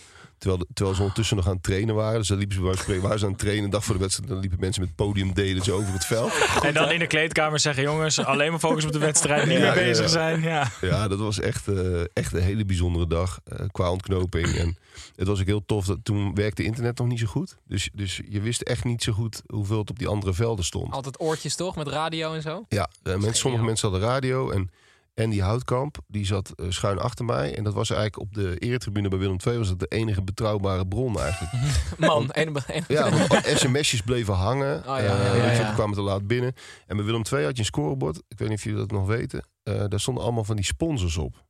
Terwijl, 0.45 0.63
de- 0.69 0.75
terwijl 0.75 0.97
ze 0.97 1.03
ondertussen 1.03 1.37
nog 1.37 1.47
aan 1.47 1.53
het 1.55 1.63
trainen 1.63 1.95
waren. 1.95 2.19
Dus 2.19 2.29
dan 2.29 2.39
liepen 2.39 2.55
ze 2.57 2.61
bij 2.63 2.71
wijze 2.71 2.85
van 2.85 2.95
spreken, 2.95 3.03
waren 3.03 3.19
ze 3.19 3.25
aan 3.25 3.31
het 3.33 3.41
trainen. 3.41 3.65
Een 3.65 3.71
dag 3.71 3.85
voor 3.85 3.95
de 3.95 4.01
wedstrijd. 4.01 4.29
Dan 4.31 4.39
liepen 4.41 4.61
mensen 4.61 4.83
met 4.83 4.95
podiumdelen 4.95 5.65
zo 5.65 5.77
over 5.77 5.93
het 5.93 6.05
veld. 6.07 6.33
en 6.63 6.75
dan 6.75 6.91
in 6.91 6.99
de 6.99 7.07
kleedkamer 7.07 7.61
zeggen, 7.61 7.83
jongens, 7.83 8.25
alleen 8.25 8.51
maar 8.51 8.61
focus 8.61 8.85
op 8.85 8.93
de 8.93 8.99
wedstrijd, 8.99 9.47
niet 9.47 9.59
Ja, 9.59 9.65
meer 9.75 9.85
bezig 9.85 10.05
ja. 10.05 10.11
zijn. 10.11 10.43
Ja. 10.43 10.71
Ja, 10.81 11.09
dat 11.09 11.19
was 11.19 11.41
echt, 11.41 11.69
eh, 11.69 12.01
echt 12.13 12.33
een 12.33 12.43
hele 12.43 12.65
bijzondere 12.65 13.07
dag 13.07 13.41
eh, 13.45 13.67
qua 13.73 13.91
ontknoping. 13.91 14.47
En 14.47 14.77
het 15.17 15.27
was 15.29 15.41
ook 15.41 15.47
heel 15.47 15.65
tof. 15.67 15.87
Dat 15.87 15.99
toen 16.03 16.35
werkte 16.35 16.65
internet 16.65 16.99
nog 16.99 17.07
niet 17.07 17.19
zo 17.19 17.27
goed. 17.27 17.57
Dus, 17.67 17.89
dus 17.93 18.21
je 18.29 18.41
wist 18.41 18.61
echt 18.63 18.85
niet 18.85 19.03
zo 19.03 19.13
goed 19.13 19.43
hoeveel 19.47 19.79
het 19.79 19.91
op 19.91 19.99
die 19.99 20.09
andere 20.09 20.33
velden 20.35 20.65
stond. 20.65 20.93
Altijd 20.93 21.21
oortjes 21.21 21.55
toch, 21.57 21.77
met 21.77 21.89
radio 21.89 22.33
en 22.35 22.43
zo? 22.43 22.65
Ja, 22.69 22.89
eh, 23.03 23.13
mensen, 23.13 23.35
sommige 23.35 23.65
mensen 23.65 23.91
hadden 23.91 24.09
radio. 24.09 24.51
En, 24.51 24.71
en 25.15 25.31
die 25.31 25.43
Houtkamp, 25.43 25.99
die 26.07 26.27
zat 26.27 26.53
eh, 26.55 26.67
schuin 26.69 26.99
achter 26.99 27.25
mij. 27.25 27.57
En 27.57 27.65
dat 27.65 27.75
was 27.75 27.91
eigenlijk 27.91 28.21
op 28.21 28.35
de 28.35 28.59
eretribune 28.59 29.09
bij 29.09 29.19
Willem 29.19 29.37
II... 29.47 29.59
was 29.59 29.69
dat 29.69 29.79
de 29.79 29.87
enige 29.87 30.23
betrouwbare 30.23 30.87
bron 30.87 31.21
eigenlijk. 31.21 31.53
Man, 31.99 32.29
een, 32.33 32.57
Ja, 32.89 33.11
want 33.11 33.47
sms'jes 33.47 34.01
bleven 34.01 34.35
hangen. 34.35 34.83
ja, 34.87 34.99
Eh, 34.99 35.37
ja, 35.37 35.51
ja, 35.51 35.73
kwamen 35.73 35.95
te 35.95 36.01
laat 36.01 36.27
binnen. 36.27 36.55
En 36.87 36.97
bij 36.97 37.05
Willem 37.05 37.23
II 37.33 37.45
had 37.45 37.53
je 37.53 37.59
een 37.59 37.65
scorebord. 37.65 38.23
Ik 38.29 38.39
weet 38.39 38.49
niet 38.49 38.59
of 38.59 38.65
jullie 38.65 38.79
dat 38.79 38.91
nog 38.91 39.07
weten. 39.07 39.47
Eh, 39.63 39.85
daar 39.89 40.01
stonden 40.01 40.23
allemaal 40.23 40.45
van 40.45 40.57
die 40.57 40.65
sponsors 40.65 41.17
op. 41.17 41.45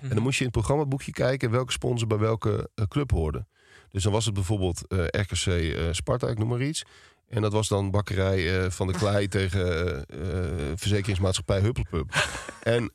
En 0.00 0.08
dan 0.08 0.22
moest 0.22 0.38
je 0.38 0.44
in 0.44 0.50
het 0.50 0.58
programmaboekje 0.58 1.12
kijken... 1.12 1.50
welke 1.50 1.72
sponsor 1.72 2.08
bij 2.08 2.18
welke 2.18 2.70
club 2.88 3.10
hoorde. 3.10 3.46
Dus 3.90 4.02
dan 4.02 4.12
was 4.12 4.24
het 4.24 4.34
bijvoorbeeld 4.34 4.82
RKC 4.88 5.76
Sparta, 5.90 6.28
ik 6.28 6.38
noem 6.38 6.48
maar 6.48 6.62
iets... 6.62 6.84
En 7.28 7.42
dat 7.42 7.52
was 7.52 7.68
dan 7.68 7.90
bakkerij 7.90 8.70
van 8.70 8.86
de 8.86 8.92
klei 8.92 9.28
tegen 9.38 10.04
verzekeringsmaatschappij 10.76 11.60
Huppelpup. 11.60 12.14
En 12.62 12.92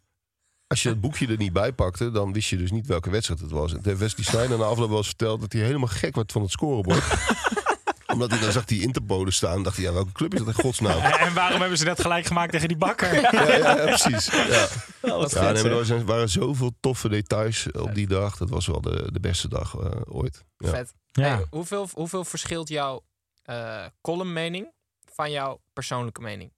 als 0.73 0.83
je 0.83 0.89
het 0.89 1.01
boekje 1.01 1.27
er 1.27 1.37
niet 1.37 1.53
bij 1.53 1.73
pakte, 1.73 2.11
dan 2.11 2.33
wist 2.33 2.49
je 2.49 2.57
dus 2.57 2.71
niet 2.71 2.87
welke 2.87 3.09
wedstrijd 3.09 3.39
het 3.39 3.51
was. 3.51 3.73
En 3.73 3.81
de 3.81 3.97
Wesley 3.97 4.25
Sneijder 4.25 4.57
na 4.57 4.63
afloop 4.63 4.89
wel 4.89 4.97
eens 4.97 5.07
verteld 5.07 5.41
dat 5.41 5.53
hij 5.53 5.61
helemaal 5.61 5.87
gek 5.87 6.15
werd 6.15 6.31
van 6.31 6.41
het 6.41 6.51
scorebord. 6.51 7.03
Omdat 8.13 8.31
hij 8.31 8.39
dan 8.39 8.51
zag 8.51 8.65
die 8.65 8.81
Interpolen 8.81 9.33
staan 9.33 9.55
en 9.55 9.63
dacht 9.63 9.75
hij, 9.75 9.85
ja, 9.85 9.93
welke 9.93 10.11
club 10.11 10.33
is 10.33 10.39
dat 10.39 10.47
in 10.47 10.53
godsnaam? 10.63 11.01
En, 11.01 11.33
waarom 11.33 11.59
hebben 11.59 11.77
ze 11.77 11.83
net 11.83 12.01
gelijk 12.01 12.25
gemaakt 12.25 12.51
tegen 12.51 12.67
die 12.67 12.77
bakker? 12.77 13.13
Ja, 13.13 13.29
ja, 13.31 13.55
ja, 13.55 13.75
precies. 13.75 14.25
Ja. 14.25 14.67
nee, 15.01 15.13
hè? 15.31 15.95
er 15.95 16.05
waren- 16.05 16.29
zoveel 16.29 16.71
toffe 16.79 17.09
details 17.09 17.71
op 17.71 17.93
die 17.95 18.07
dag. 18.07 18.37
Dat 18.37 18.49
was 18.49 18.67
wel 18.67 18.81
de, 18.81 19.09
de 19.11 19.19
beste 19.19 19.47
dag 19.47 19.75
eh, 19.75 20.01
ooit. 20.05 20.43
Ja. 20.57 20.69
Vet. 20.69 20.93
Ja. 21.11 21.23
Hey, 21.23 21.45
hoeveel, 21.49 21.89
hoeveel 21.93 22.25
verschilt 22.25 22.69
jouw 22.69 23.03
eh 23.43 23.85
columnmening 24.01 24.71
van 25.13 25.31
jouw 25.31 25.61
persoonlijke 25.73 26.21
mening? 26.21 26.51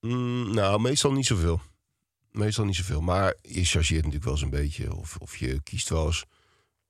Mm, 0.00 0.54
nou, 0.54 0.80
meestal 0.80 1.12
niet 1.12 1.26
zoveel. 1.26 1.60
Meestal 2.32 2.64
niet 2.64 2.76
zoveel. 2.76 3.00
Maar 3.00 3.34
je 3.42 3.64
chargeert 3.64 3.96
natuurlijk 4.04 4.24
wel 4.24 4.32
eens 4.32 4.42
een 4.42 4.50
beetje. 4.50 4.94
Of, 4.94 5.16
of 5.16 5.36
je 5.36 5.60
kiest 5.62 5.88
wel 5.88 6.06
eens 6.06 6.24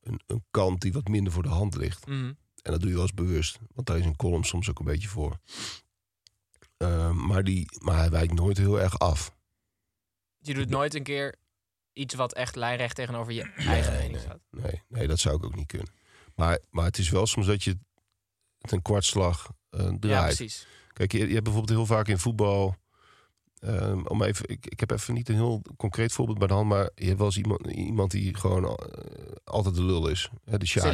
een, 0.00 0.20
een 0.26 0.44
kant 0.50 0.80
die 0.80 0.92
wat 0.92 1.08
minder 1.08 1.32
voor 1.32 1.42
de 1.42 1.49
hand 1.49 1.75
ligt. 1.75 2.06
Mhm. 2.06 2.32
En 2.62 2.70
dat 2.72 2.80
doe 2.80 2.88
je 2.88 2.94
wel 2.94 3.04
eens 3.04 3.14
bewust. 3.14 3.58
Want 3.75 3.87
daar 3.87 3.99
is 3.99 4.04
een 4.04 4.16
column 4.16 4.44
soms 4.44 4.70
ook 4.70 4.78
een 4.78 4.84
beetje 4.84 5.08
voor. 5.08 5.38
Ehm, 6.76 7.26
maar, 7.26 7.44
die, 7.44 7.68
maar 7.82 7.96
hij 7.96 8.11
wijkt 8.11 8.32
nooit 8.34 8.56
heel 8.56 8.80
erg 8.80 8.99
af. 8.99 9.34
Je 10.38 10.54
doet 10.54 10.68
nooit 10.68 10.94
een 10.94 11.02
keer 11.02 11.34
iets 11.92 12.14
wat 12.14 12.32
echt 12.32 12.56
lijnrecht 12.56 12.94
tegenover 12.94 13.32
je 13.32 13.42
eigen 13.42 13.92
mening 13.92 14.18
staat. 14.20 14.40
Nee, 14.50 14.82
nee, 14.88 15.06
dat 15.06 15.18
zou 15.18 15.37
ik 15.37 15.44
ook 15.44 15.54
niet 15.54 15.66
kunnen. 15.66 15.92
Maar, 16.34 16.58
maar 16.70 16.84
het 16.84 16.99
is 16.99 17.11
wel 17.11 17.26
soms 17.26 17.46
dat 17.46 17.64
je 17.64 17.78
het 18.58 18.72
een 18.72 18.82
kwartslag 18.82 19.52
eh 19.70 19.80
Ja, 19.80 19.96
draait. 19.99 20.37
precies. 20.37 20.66
Kijk, 20.92 21.12
je, 21.12 21.18
je 21.18 21.32
hebt 21.32 21.44
bijvoorbeeld 21.44 21.78
heel 21.78 21.87
vaak 21.96 22.08
in 22.08 22.18
voetbal. 22.18 22.76
Ehm, 23.62 24.07
om 24.07 24.23
even, 24.23 24.49
ik, 24.49 24.66
ik 24.66 24.81
heb 24.81 24.90
even 24.90 25.14
niet 25.14 25.28
een 25.28 25.35
heel 25.35 25.62
concreet 25.76 26.12
voorbeeld 26.12 26.38
bij 26.38 26.47
de 26.47 26.54
hand, 26.54 26.69
maar 26.69 26.90
je 26.95 27.04
hebt 27.07 27.19
wel 27.19 27.26
eens 27.26 27.37
iemand, 27.37 27.66
iemand 27.66 28.11
die 28.11 28.37
gewoon 28.37 28.64
eh, 28.64 28.75
altijd 29.45 29.75
de 29.75 29.85
lul 29.85 30.09
is. 30.09 30.31
Hè, 30.45 30.59
de 30.59 30.66
Sjaak. 30.66 30.85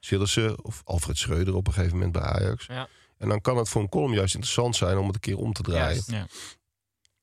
Sillissen. 0.00 0.64
Of 0.64 0.82
Alfred 0.84 1.18
Schreuder 1.18 1.54
op 1.54 1.66
een 1.66 1.72
gegeven 1.72 1.96
moment 1.96 2.12
bij 2.12 2.22
Ajax. 2.22 2.66
Ja. 2.66 2.88
En 3.18 3.28
dan 3.28 3.40
kan 3.40 3.56
het 3.56 3.68
voor 3.68 3.82
een 3.82 3.88
column 3.88 4.14
juist 4.14 4.34
interessant 4.34 4.76
zijn 4.76 4.98
om 4.98 5.06
het 5.06 5.14
een 5.14 5.20
keer 5.20 5.38
om 5.38 5.52
te 5.52 5.62
draaien. 5.62 6.02
Juist. 6.06 6.10
Ja. 6.10 6.26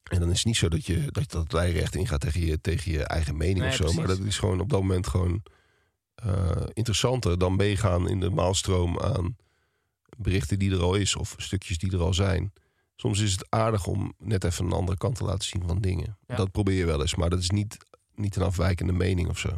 En 0.03 0.19
dan 0.19 0.29
is 0.29 0.37
het 0.37 0.45
niet 0.45 0.57
zo 0.57 0.69
dat 0.69 0.85
je 0.85 1.11
dat, 1.11 1.31
dat 1.31 1.53
lijnrecht 1.53 1.95
ingaat 1.95 2.19
tegen 2.19 2.45
je, 2.45 2.61
tegen 2.61 2.91
je 2.91 3.03
eigen 3.03 3.37
mening 3.37 3.59
Nee, 3.59 3.67
of 3.67 3.75
zo. 3.75 3.93
Maar 3.93 4.07
dat 4.07 4.19
is 4.19 4.37
gewoon 4.37 4.59
op 4.59 4.69
dat 4.69 4.79
moment 4.79 5.07
gewoon 5.07 5.43
eh, 6.15 6.63
interessanter 6.73 7.37
dan 7.37 7.55
meegaan 7.55 8.09
in 8.09 8.19
de 8.19 8.29
maalstroom 8.29 8.99
aan 8.99 9.35
berichten 10.17 10.59
die 10.59 10.71
er 10.71 10.81
al 10.81 10.95
is 10.95 11.15
of 11.15 11.35
stukjes 11.37 11.77
die 11.77 11.91
er 11.91 12.01
al 12.01 12.13
zijn. 12.13 12.53
Soms 12.97 13.19
is 13.19 13.31
het 13.31 13.45
aardig 13.49 13.85
om 13.87 14.13
net 14.17 14.43
even 14.43 14.65
een 14.65 14.71
andere 14.71 14.97
kant 14.97 15.15
te 15.15 15.23
laten 15.23 15.43
zien 15.47 15.63
van 15.67 15.79
dingen. 15.81 16.17
Ja. 16.27 16.35
Dat 16.35 16.51
probeer 16.51 16.75
je 16.77 16.85
wel 16.85 17.01
eens, 17.01 17.15
maar 17.15 17.29
dat 17.29 17.39
is 17.39 17.49
niet, 17.49 17.77
niet 18.15 18.35
een 18.35 18.41
afwijkende 18.43 18.93
mening 18.93 19.29
of 19.29 19.39
zo. 19.39 19.49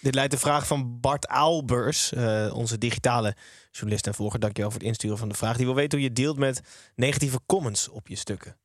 Dit 0.00 0.14
leidt 0.14 0.32
de 0.32 0.38
vraag 0.38 0.66
van 0.66 1.00
Bart 1.00 1.26
Aalbers, 1.28 2.12
eh, 2.12 2.50
onze 2.54 2.78
digitale 2.78 3.36
journalist 3.70 4.06
en 4.06 4.14
volger. 4.14 4.38
Dankjewel 4.40 4.70
voor 4.70 4.78
het 4.80 4.88
insturen 4.88 5.18
van 5.18 5.28
de 5.28 5.34
vraag. 5.34 5.56
Die 5.56 5.66
wil 5.66 5.74
weten 5.74 5.98
hoe 5.98 6.08
je 6.08 6.14
dealt 6.14 6.36
met 6.38 6.62
negatieve 6.94 7.40
comments 7.46 7.88
op 7.88 8.08
je 8.08 8.16
stukken. 8.16 8.56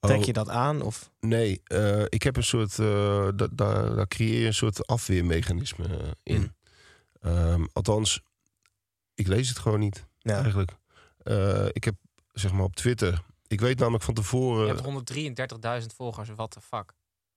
Trek 0.00 0.18
Oh, 0.18 0.24
je 0.24 0.32
dat 0.32 0.48
aan? 0.48 0.82
Of? 0.82 1.10
Nee, 1.20 1.60
eh, 1.64 2.02
ik 2.08 2.22
heb 2.22 2.36
een 2.36 2.42
soort. 2.44 2.78
eh, 2.78 3.28
da- 3.36 3.48
da- 3.52 3.94
daar 3.94 4.08
creëer 4.08 4.40
je 4.40 4.46
een 4.46 4.54
soort 4.54 4.86
afweermechanisme 4.86 5.86
eh, 5.86 6.10
in. 6.22 6.40
Mm. 6.40 6.54
Ehm, 7.20 7.64
althans, 7.72 8.22
ik 9.14 9.26
lees 9.26 9.48
het 9.48 9.58
gewoon 9.58 9.80
niet. 9.80 10.06
Ja. 10.18 10.40
Eigenlijk. 10.42 10.76
Eh, 11.22 11.66
ik 11.72 11.84
heb 11.84 11.94
zeg 12.40 12.52
maar 12.52 12.64
op 12.64 12.76
Twitter. 12.76 13.22
Ik 13.46 13.60
weet 13.60 13.78
namelijk 13.78 14.04
van 14.04 14.14
Je 14.14 14.20
tevoren. 14.20 14.68
hebt 14.68 15.80
133.000 15.82 15.86
volgers, 15.96 16.28
what 16.28 16.50
the 16.50 16.60
fuck. 16.60 16.92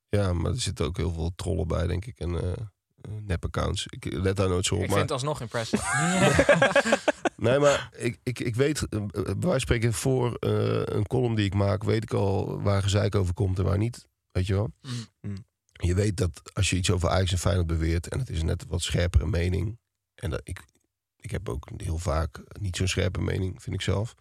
Ja, 0.09 0.33
maar 0.33 0.51
er 0.51 0.59
zitten 0.59 0.85
ook 0.85 0.97
heel 0.97 1.13
veel 1.13 1.31
trollen 1.35 1.67
bij, 1.67 1.87
denk 1.87 2.05
ik. 2.05 2.19
En 2.19 2.41
eh, 2.41 2.51
eh, 2.51 3.11
nep-accounts. 3.21 3.85
Ik 3.87 4.13
let 4.13 4.35
daar 4.35 4.49
nooit 4.49 4.65
zo 4.65 4.75
op. 4.75 4.81
Ik 4.81 4.89
maar... 4.89 4.97
vind 4.97 5.09
het 5.09 5.19
alsnog 5.19 5.41
impressive. 5.41 5.83
Nee, 7.39 7.59
maar 7.59 7.89
ik, 7.97 8.19
ik, 8.23 8.39
ik 8.39 8.55
weet, 8.55 8.87
eh, 8.89 9.53
spreken, 9.55 9.93
voor 9.93 10.33
eh, 10.33 10.81
een 10.85 11.07
column 11.07 11.35
die 11.35 11.45
ik 11.45 11.53
maak, 11.53 11.83
weet 11.83 12.03
ik 12.03 12.13
al 12.13 12.61
waar 12.61 12.83
gezeik 12.83 13.15
over 13.15 13.33
komt 13.33 13.59
en 13.59 13.63
waar 13.65 13.77
niet. 13.77 14.07
Weet 14.31 14.47
je 14.47 14.53
wel? 14.53 14.71
Mm. 14.81 15.05
Mm. 15.21 15.45
Je 15.71 15.93
weet 15.93 16.17
dat 16.17 16.41
als 16.53 16.69
je 16.69 16.75
iets 16.75 16.91
over 16.91 17.09
Ajax 17.09 17.31
en 17.31 17.37
Feyenoord 17.37 17.67
beweert 17.67 18.07
en 18.07 18.19
het 18.19 18.29
is 18.29 18.43
net 18.43 18.65
wat 18.67 18.81
scherpere 18.81 19.25
mening. 19.25 19.79
En 20.15 20.29
dat, 20.29 20.41
ik, 20.43 20.63
ik 21.15 21.31
heb 21.31 21.49
ook 21.49 21.67
heel 21.77 21.97
vaak 21.97 22.41
niet 22.59 22.75
zo'n 22.75 22.87
scherpe 22.87 23.21
mening, 23.21 23.61
vind 23.61 23.75
ik 23.75 23.81
zelf. 23.81 24.15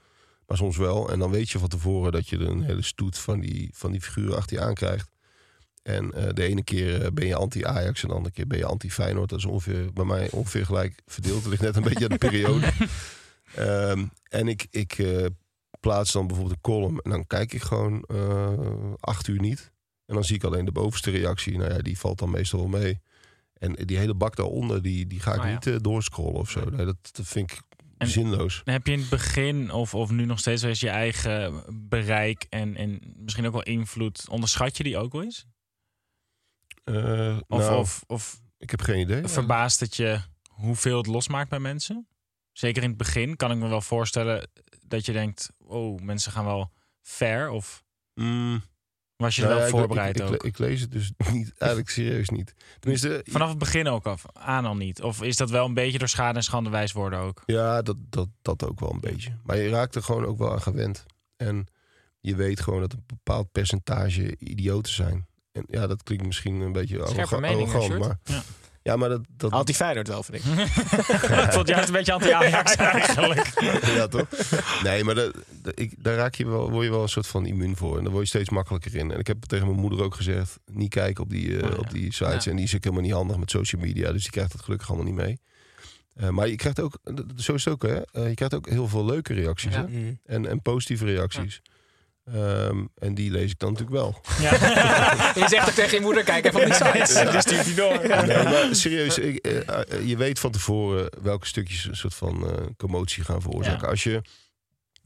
Maar 0.48 0.56
soms 0.56 0.76
wel. 0.76 1.10
En 1.10 1.18
dan 1.18 1.30
weet 1.30 1.50
je 1.50 1.58
van 1.58 1.68
tevoren 1.68 2.12
dat 2.12 2.28
je 2.28 2.36
er 2.36 2.48
een 2.48 2.62
hele 2.62 2.82
stoet 2.82 3.18
van 3.18 3.40
die, 3.40 3.70
van 3.72 3.92
die 3.92 4.00
figuren 4.00 4.36
achter 4.36 4.56
je 4.56 4.62
aankrijgt. 4.62 5.10
En 5.82 6.12
eh, 6.12 6.28
de 6.34 6.42
ene 6.42 6.64
keer 6.64 7.04
eh, 7.04 7.10
ben 7.12 7.26
je 7.26 7.34
anti-Ajax 7.34 8.02
en 8.02 8.08
de 8.08 8.14
andere 8.14 8.34
keer 8.34 8.46
ben 8.46 8.58
je 8.58 8.64
anti-Feyenoord. 8.64 9.28
Dat 9.28 9.38
is 9.38 9.44
ongeveer, 9.44 9.92
bij 9.92 10.04
mij 10.04 10.30
ongeveer 10.30 10.66
gelijk 10.66 11.02
verdeeld. 11.06 11.40
Het 11.40 11.46
ligt 11.46 11.62
net 11.62 11.76
een 11.76 11.82
beetje 11.82 12.04
aan 12.04 12.10
de 12.10 12.18
periode. 12.28 12.72
Ehm, 13.54 14.06
en 14.28 14.48
ik, 14.48 14.66
ik 14.70 14.98
eh, 14.98 15.26
plaats 15.80 16.12
dan 16.12 16.26
bijvoorbeeld 16.26 16.56
een 16.56 16.62
column 16.72 17.00
en 17.00 17.10
dan 17.10 17.26
kijk 17.26 17.52
ik 17.52 17.62
gewoon 17.62 18.02
eh, 18.02 18.92
acht 19.00 19.28
uur 19.28 19.40
niet. 19.40 19.72
En 20.06 20.14
dan 20.14 20.24
zie 20.24 20.36
ik 20.36 20.44
alleen 20.44 20.64
de 20.64 20.72
bovenste 20.72 21.10
reactie. 21.10 21.58
Nou 21.58 21.72
ja, 21.72 21.78
die 21.78 21.98
valt 21.98 22.18
dan 22.18 22.30
meestal 22.30 22.58
wel 22.58 22.80
mee. 22.80 23.00
En 23.52 23.72
die 23.72 23.98
hele 23.98 24.14
bak 24.14 24.36
daaronder, 24.36 24.82
die, 24.82 25.06
die 25.06 25.20
ga 25.20 25.32
ik 25.34 25.40
Ah, 25.40 25.46
ja. 25.46 25.52
niet 25.52 25.66
eh, 25.66 25.76
doorscrollen 25.80 26.40
of 26.40 26.50
zo. 26.50 26.64
Nee, 26.70 26.86
dat, 26.86 26.96
dat 27.12 27.26
vind 27.26 27.52
ik 27.52 27.60
En- 27.98 28.08
zinloos. 28.08 28.60
Heb 28.64 28.86
je 28.86 28.92
in 28.92 28.98
het 29.00 29.08
begin 29.08 29.70
of, 29.70 29.94
of 29.94 30.10
nu 30.10 30.24
nog 30.24 30.38
steeds 30.38 30.60
wel 30.62 30.70
eens 30.70 30.80
je 30.80 30.88
eigen 30.90 31.64
bereik 31.88 32.46
en, 32.48 32.76
en 32.76 33.14
misschien 33.16 33.46
ook 33.46 33.52
wel 33.52 33.62
invloed, 33.62 34.28
onderschat 34.28 34.76
je 34.76 34.82
die 34.82 34.98
ook 34.98 35.12
wel 35.12 35.22
eens? 35.22 35.46
Eh, 36.84 37.38
Of, 37.48 37.58
nou, 37.58 37.78
of, 37.78 38.02
of 38.06 38.40
ik 38.58 38.70
heb 38.70 38.80
geen 38.80 38.98
idee. 39.00 39.28
verbaast 39.28 39.80
het 39.80 39.96
je 39.96 40.20
hoeveel 40.48 40.96
het 40.96 41.06
losmaakt 41.06 41.50
bij 41.50 41.58
mensen? 41.60 42.08
Zeker 42.52 42.82
in 42.82 42.88
het 42.88 42.98
begin 42.98 43.36
kan 43.36 43.50
ik 43.50 43.56
me 43.58 43.68
wel 43.68 43.80
voorstellen 43.80 44.50
dat 44.80 45.06
je 45.06 45.12
denkt, 45.12 45.50
oh, 45.58 46.00
mensen 46.00 46.32
gaan 46.32 46.44
wel 46.44 46.72
ver. 47.02 47.50
Of 47.50 47.86
Mm, 48.14 48.62
was 49.18 49.36
je 49.36 49.42
er 49.42 49.48
nou 49.48 49.60
wel 49.60 49.68
voorbereid 49.68 50.20
ik, 50.20 50.26
ik, 50.26 50.32
ook? 50.32 50.44
ik, 50.44 50.58
lees 50.58 50.80
het 50.80 50.92
dus 50.92 51.12
niet, 51.32 51.52
eigenlijk 51.58 51.90
serieus 51.90 52.28
niet. 52.28 52.54
Tenminste, 52.80 53.22
Vanaf 53.24 53.48
het 53.48 53.58
begin 53.58 53.88
ook 53.88 54.06
af, 54.06 54.24
aan 54.32 54.66
al 54.66 54.76
niet? 54.76 55.02
Of 55.02 55.22
is 55.22 55.36
dat 55.36 55.50
wel 55.50 55.64
een 55.64 55.74
beetje 55.74 55.98
door 55.98 56.08
schade 56.08 56.36
en 56.36 56.44
schande 56.44 56.70
wijs 56.70 56.92
worden 56.92 57.18
ook? 57.18 57.42
Ja, 57.46 57.82
dat, 57.82 57.96
dat, 58.10 58.28
dat 58.42 58.64
ook 58.64 58.80
wel 58.80 58.92
een 58.92 59.00
beetje. 59.00 59.30
Maar 59.44 59.56
je 59.56 59.68
raakt 59.68 59.94
er 59.94 60.02
gewoon 60.02 60.24
ook 60.24 60.38
wel 60.38 60.52
aan 60.52 60.62
gewend. 60.62 61.06
En 61.36 61.66
je 62.20 62.34
weet 62.36 62.60
gewoon 62.60 62.80
dat 62.80 62.92
een 62.92 63.04
bepaald 63.06 63.52
percentage 63.52 64.36
idioten 64.38 64.92
zijn. 64.92 65.26
En 65.52 65.64
ja, 65.68 65.86
dat 65.86 66.02
klinkt 66.02 66.24
misschien 66.26 66.60
een 66.60 66.72
beetje 66.72 67.02
arrogant. 67.02 67.98
Maar, 67.98 68.18
Ja. 68.24 68.42
Ja. 68.82 68.96
maar 68.96 69.08
dat... 69.08 69.20
dat 69.36 69.50
Anti-Feyenoord 69.50 70.08
wel, 70.08 70.22
vind 70.22 70.44
ik. 70.44 70.44
ik 70.44 70.58
vond 71.54 71.54
het 71.54 71.68
juist 71.68 71.88
een 71.88 71.94
beetje 71.94 72.12
anti-Ajax 72.12 72.76
eigenlijk. 72.76 73.60
ja, 73.86 74.06
toch? 74.08 74.26
Nee, 74.82 75.04
maar 75.04 75.14
dat, 75.14 75.34
dat- 75.62 75.78
ik, 75.80 75.94
daar 75.98 76.16
raak 76.16 76.34
je 76.34 76.46
wel, 76.46 76.70
word 76.70 76.84
je 76.84 76.90
wel 76.90 77.02
een 77.02 77.08
soort 77.08 77.26
van 77.26 77.46
immuun 77.46 77.76
voor. 77.76 77.96
En 77.96 78.02
daar 78.02 78.12
word 78.12 78.22
je 78.24 78.28
steeds 78.30 78.50
makkelijker 78.50 78.94
in. 78.96 79.10
En 79.10 79.18
ik 79.18 79.26
heb 79.26 79.44
tegen 79.44 79.66
mijn 79.66 79.80
moeder 79.80 80.02
ook 80.02 80.14
gezegd... 80.14 80.58
niet 80.72 80.90
kijken 80.90 81.22
op 81.24 81.30
die, 81.30 81.56
eh, 81.58 81.64
Oh, 81.64 81.70
ja. 81.70 81.76
op 81.76 81.90
die 81.90 82.12
sites. 82.14 82.44
Ja. 82.44 82.50
En 82.50 82.56
die 82.56 82.64
is 82.66 82.74
ook 82.74 82.82
helemaal 82.84 83.04
niet 83.04 83.14
handig 83.14 83.36
met 83.36 83.50
social 83.50 83.80
media. 83.82 84.12
Dus 84.12 84.22
die 84.22 84.30
krijgt 84.30 84.52
dat 84.52 84.62
gelukkig 84.62 84.88
allemaal 84.88 85.06
niet 85.06 85.14
mee. 85.14 85.40
Eh, 86.14 86.28
maar 86.28 86.48
je 86.48 86.56
krijgt 86.56 86.80
ook, 86.80 86.98
zo 87.36 87.54
is 87.54 87.64
het 87.64 87.74
ook, 87.74 87.82
hè? 87.82 88.02
Eh, 88.12 88.28
je 88.28 88.34
krijgt 88.34 88.54
ook 88.54 88.68
heel 88.68 88.88
veel 88.88 89.04
leuke 89.04 89.34
reacties. 89.34 89.74
Ja. 89.74 89.80
Hè? 89.80 89.88
Mm. 89.88 90.18
En, 90.24 90.46
en 90.46 90.62
positieve 90.62 91.04
reacties. 91.04 91.62
Ehm, 92.32 92.84
en 92.94 93.14
die 93.14 93.30
lees 93.30 93.50
ik 93.50 93.58
dan 93.58 93.72
natuurlijk 93.72 93.98
wel. 93.98 94.20
je 95.42 95.48
zegt 95.48 95.68
ook 95.68 95.74
tegen 95.74 95.94
je 95.96 96.00
moeder, 96.00 96.24
kijk 96.24 96.44
even 96.44 96.60
op 96.60 96.66
die 96.66 96.74
sites. 96.74 97.32
Dus 97.32 97.42
stuurt 97.42 97.64
hij 97.64 97.74
door. 97.74 98.26
Nee, 98.26 98.44
maar 98.44 98.68
serieus, 98.70 99.18
ik, 99.18 99.36
eh, 99.36 99.68
eh, 99.68 100.08
je 100.08 100.16
weet 100.16 100.38
van 100.38 100.50
tevoren 100.50 101.10
welke 101.22 101.46
stukjes 101.46 101.84
een 101.84 101.96
soort 101.96 102.14
van 102.14 102.50
eh, 102.50 102.66
commotie 102.76 103.24
gaan 103.24 103.42
veroorzaken. 103.42 103.80
Ja. 103.80 103.90
Als 103.90 104.02
je 104.02 104.22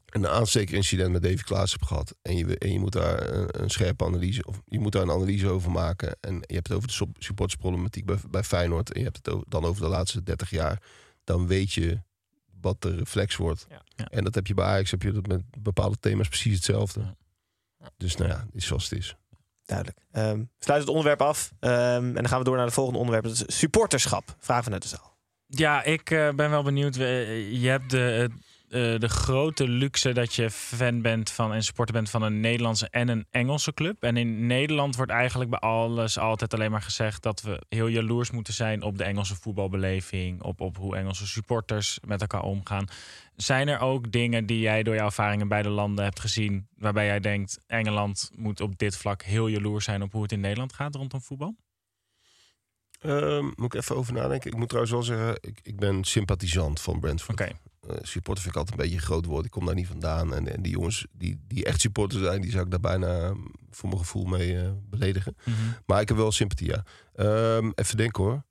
een 0.06 0.28
aanstekerincident 0.28 1.12
met 1.12 1.22
Davy 1.22 1.42
Klaas 1.42 1.72
hebt 1.72 1.86
gehad 1.86 2.14
en 2.22 2.36
je, 2.36 2.58
en 2.58 2.72
je 2.72 2.78
moet 2.78 2.92
daar 2.92 3.32
een, 3.32 3.62
een 3.62 3.70
scherpe 3.70 4.04
analyse 4.04 4.44
of 4.44 4.60
je 4.66 4.80
moet 4.80 4.92
daar 4.92 5.02
een 5.02 5.10
analyse 5.10 5.48
over 5.48 5.70
maken 5.70 6.16
en 6.20 6.34
je 6.34 6.54
hebt 6.54 6.68
het 6.68 6.76
over 6.76 6.88
de 6.88 6.94
sup- 6.94 7.16
supportersproblematiek 7.18 8.04
bij, 8.04 8.16
bij 8.30 8.42
Feyenoord 8.42 8.92
en 8.92 8.98
je 8.98 9.04
hebt 9.04 9.26
het 9.26 9.44
dan 9.48 9.64
over 9.64 9.82
de 9.82 9.88
laatste 9.88 10.22
30 10.22 10.50
jaar, 10.50 10.82
dan 11.24 11.46
weet 11.46 11.72
je 11.72 12.00
wat 12.62 12.82
de 12.82 12.94
reflex 12.94 13.36
wordt. 13.36 13.66
Ja. 13.70 13.82
Ja. 13.96 14.04
En 14.04 14.24
dat 14.24 14.34
heb 14.34 14.46
je 14.46 14.54
bij 14.54 14.64
Ajax, 14.64 14.90
heb 14.90 15.02
je 15.02 15.12
dat 15.12 15.26
met 15.26 15.42
bepaalde 15.58 15.96
thema's 16.00 16.28
precies 16.28 16.54
hetzelfde. 16.54 17.00
Ja. 17.80 17.90
Dus 17.96 18.16
nou 18.16 18.30
ja, 18.30 18.36
het 18.46 18.54
is 18.54 18.66
zoals 18.66 18.90
het 18.90 18.98
is. 18.98 19.16
Duidelijk. 19.64 19.98
Ehm, 20.10 20.38
we 20.38 20.46
sluiten 20.58 20.88
het 20.88 20.96
onderwerp 20.96 21.22
af. 21.22 21.52
Ehm, 21.60 21.74
en 22.06 22.12
dan 22.14 22.28
gaan 22.28 22.38
we 22.38 22.44
door 22.44 22.56
naar 22.56 22.64
het 22.64 22.74
volgende 22.74 22.98
onderwerp. 22.98 23.24
Dat 23.24 23.48
is 23.48 23.58
supporterschap. 23.58 24.36
Vraag 24.38 24.64
vanuit 24.64 24.82
de 24.82 24.88
zaal. 24.88 25.16
Ja, 25.46 25.82
ik 25.82 26.10
eh, 26.10 26.30
ben 26.34 26.50
wel 26.50 26.62
benieuwd. 26.62 26.96
We- 26.96 27.48
Je 27.52 27.68
hebt 27.68 27.90
de, 27.90 28.30
eh, 28.72 28.98
de 28.98 29.08
grote 29.08 29.68
luxe 29.68 30.12
dat 30.12 30.34
je 30.34 30.50
fan 30.50 31.02
bent 31.02 31.30
van 31.30 31.52
en 31.52 31.62
supporter 31.62 31.94
bent 31.94 32.10
van 32.10 32.22
een 32.22 32.40
Nederlandse 32.40 32.88
en 32.88 33.08
een 33.08 33.26
Engelse 33.30 33.74
club. 33.74 34.02
En 34.02 34.16
in 34.16 34.46
Nederland 34.46 34.96
wordt 34.96 35.12
eigenlijk 35.12 35.50
bij 35.50 35.58
alles 35.58 36.18
altijd 36.18 36.54
alleen 36.54 36.70
maar 36.70 36.82
gezegd 36.82 37.22
dat 37.22 37.42
we 37.42 37.62
heel 37.68 37.86
jaloers 37.86 38.30
moeten 38.30 38.54
zijn 38.54 38.82
op 38.82 38.98
de 38.98 39.04
Engelse 39.04 39.34
voetbalbeleving, 39.34 40.42
op, 40.42 40.60
op 40.60 40.76
hoe 40.76 40.96
Engelse 40.96 41.26
supporters 41.26 41.98
met 42.06 42.20
elkaar 42.20 42.42
omgaan. 42.42 42.84
Zijn 43.36 43.68
er 43.68 43.78
ook 43.78 44.12
dingen 44.12 44.46
die 44.46 44.60
jij 44.60 44.82
door 44.82 44.94
jouw 44.94 45.06
ervaringen 45.06 45.40
in 45.40 45.48
beide 45.48 45.68
landen 45.68 46.04
hebt 46.04 46.20
gezien, 46.20 46.68
waarbij 46.76 47.06
jij 47.06 47.20
denkt 47.20 47.58
Engeland 47.66 48.30
moet 48.34 48.60
op 48.60 48.78
dit 48.78 48.96
vlak 48.96 49.22
heel 49.22 49.46
jaloers 49.48 49.84
zijn 49.84 50.02
op 50.02 50.12
hoe 50.12 50.22
het 50.22 50.32
in 50.32 50.40
Nederland 50.40 50.72
gaat 50.72 50.94
rondom 50.94 51.20
voetbal? 51.20 51.56
Ehm, 53.00 53.44
moet 53.44 53.74
ik 53.74 53.74
even 53.74 53.96
over 53.96 54.12
nadenken. 54.12 54.50
Ik 54.50 54.56
moet 54.56 54.68
trouwens 54.68 54.94
wel 54.94 55.02
zeggen, 55.02 55.38
ik, 55.40 55.60
ik 55.62 55.76
ben 55.76 56.04
sympathisant 56.04 56.80
van 56.80 57.00
Brentford. 57.00 57.40
Oké. 57.40 57.52
Supporter 57.88 58.42
vind 58.42 58.54
ik 58.54 58.60
altijd 58.60 58.78
een 58.78 58.84
beetje 58.84 59.00
een 59.00 59.06
groot 59.06 59.24
woord. 59.24 59.44
Ik 59.44 59.50
kom 59.50 59.66
daar 59.66 59.74
niet 59.74 59.86
vandaan. 59.86 60.34
En, 60.34 60.52
en 60.52 60.62
die 60.62 60.72
jongens 60.72 61.06
die, 61.12 61.40
die 61.46 61.64
echt 61.64 61.80
supporter 61.80 62.18
zijn, 62.18 62.40
die 62.40 62.50
zou 62.50 62.64
ik 62.64 62.70
daar 62.70 62.80
bijna 62.80 63.32
mm, 63.32 63.50
voor 63.70 63.88
mijn 63.88 64.00
gevoel 64.00 64.24
mee 64.24 64.60
eh, 64.60 64.70
beledigen. 64.90 65.36
Mhm. 65.44 65.56
Maar 65.86 66.00
ik 66.00 66.08
heb 66.08 66.16
wel 66.16 66.32
sympathie, 66.32 66.68
ja. 66.68 66.84
Ehm, 67.14 67.70
even 67.74 67.96
denken 67.96 68.22
hoor. 68.22 68.44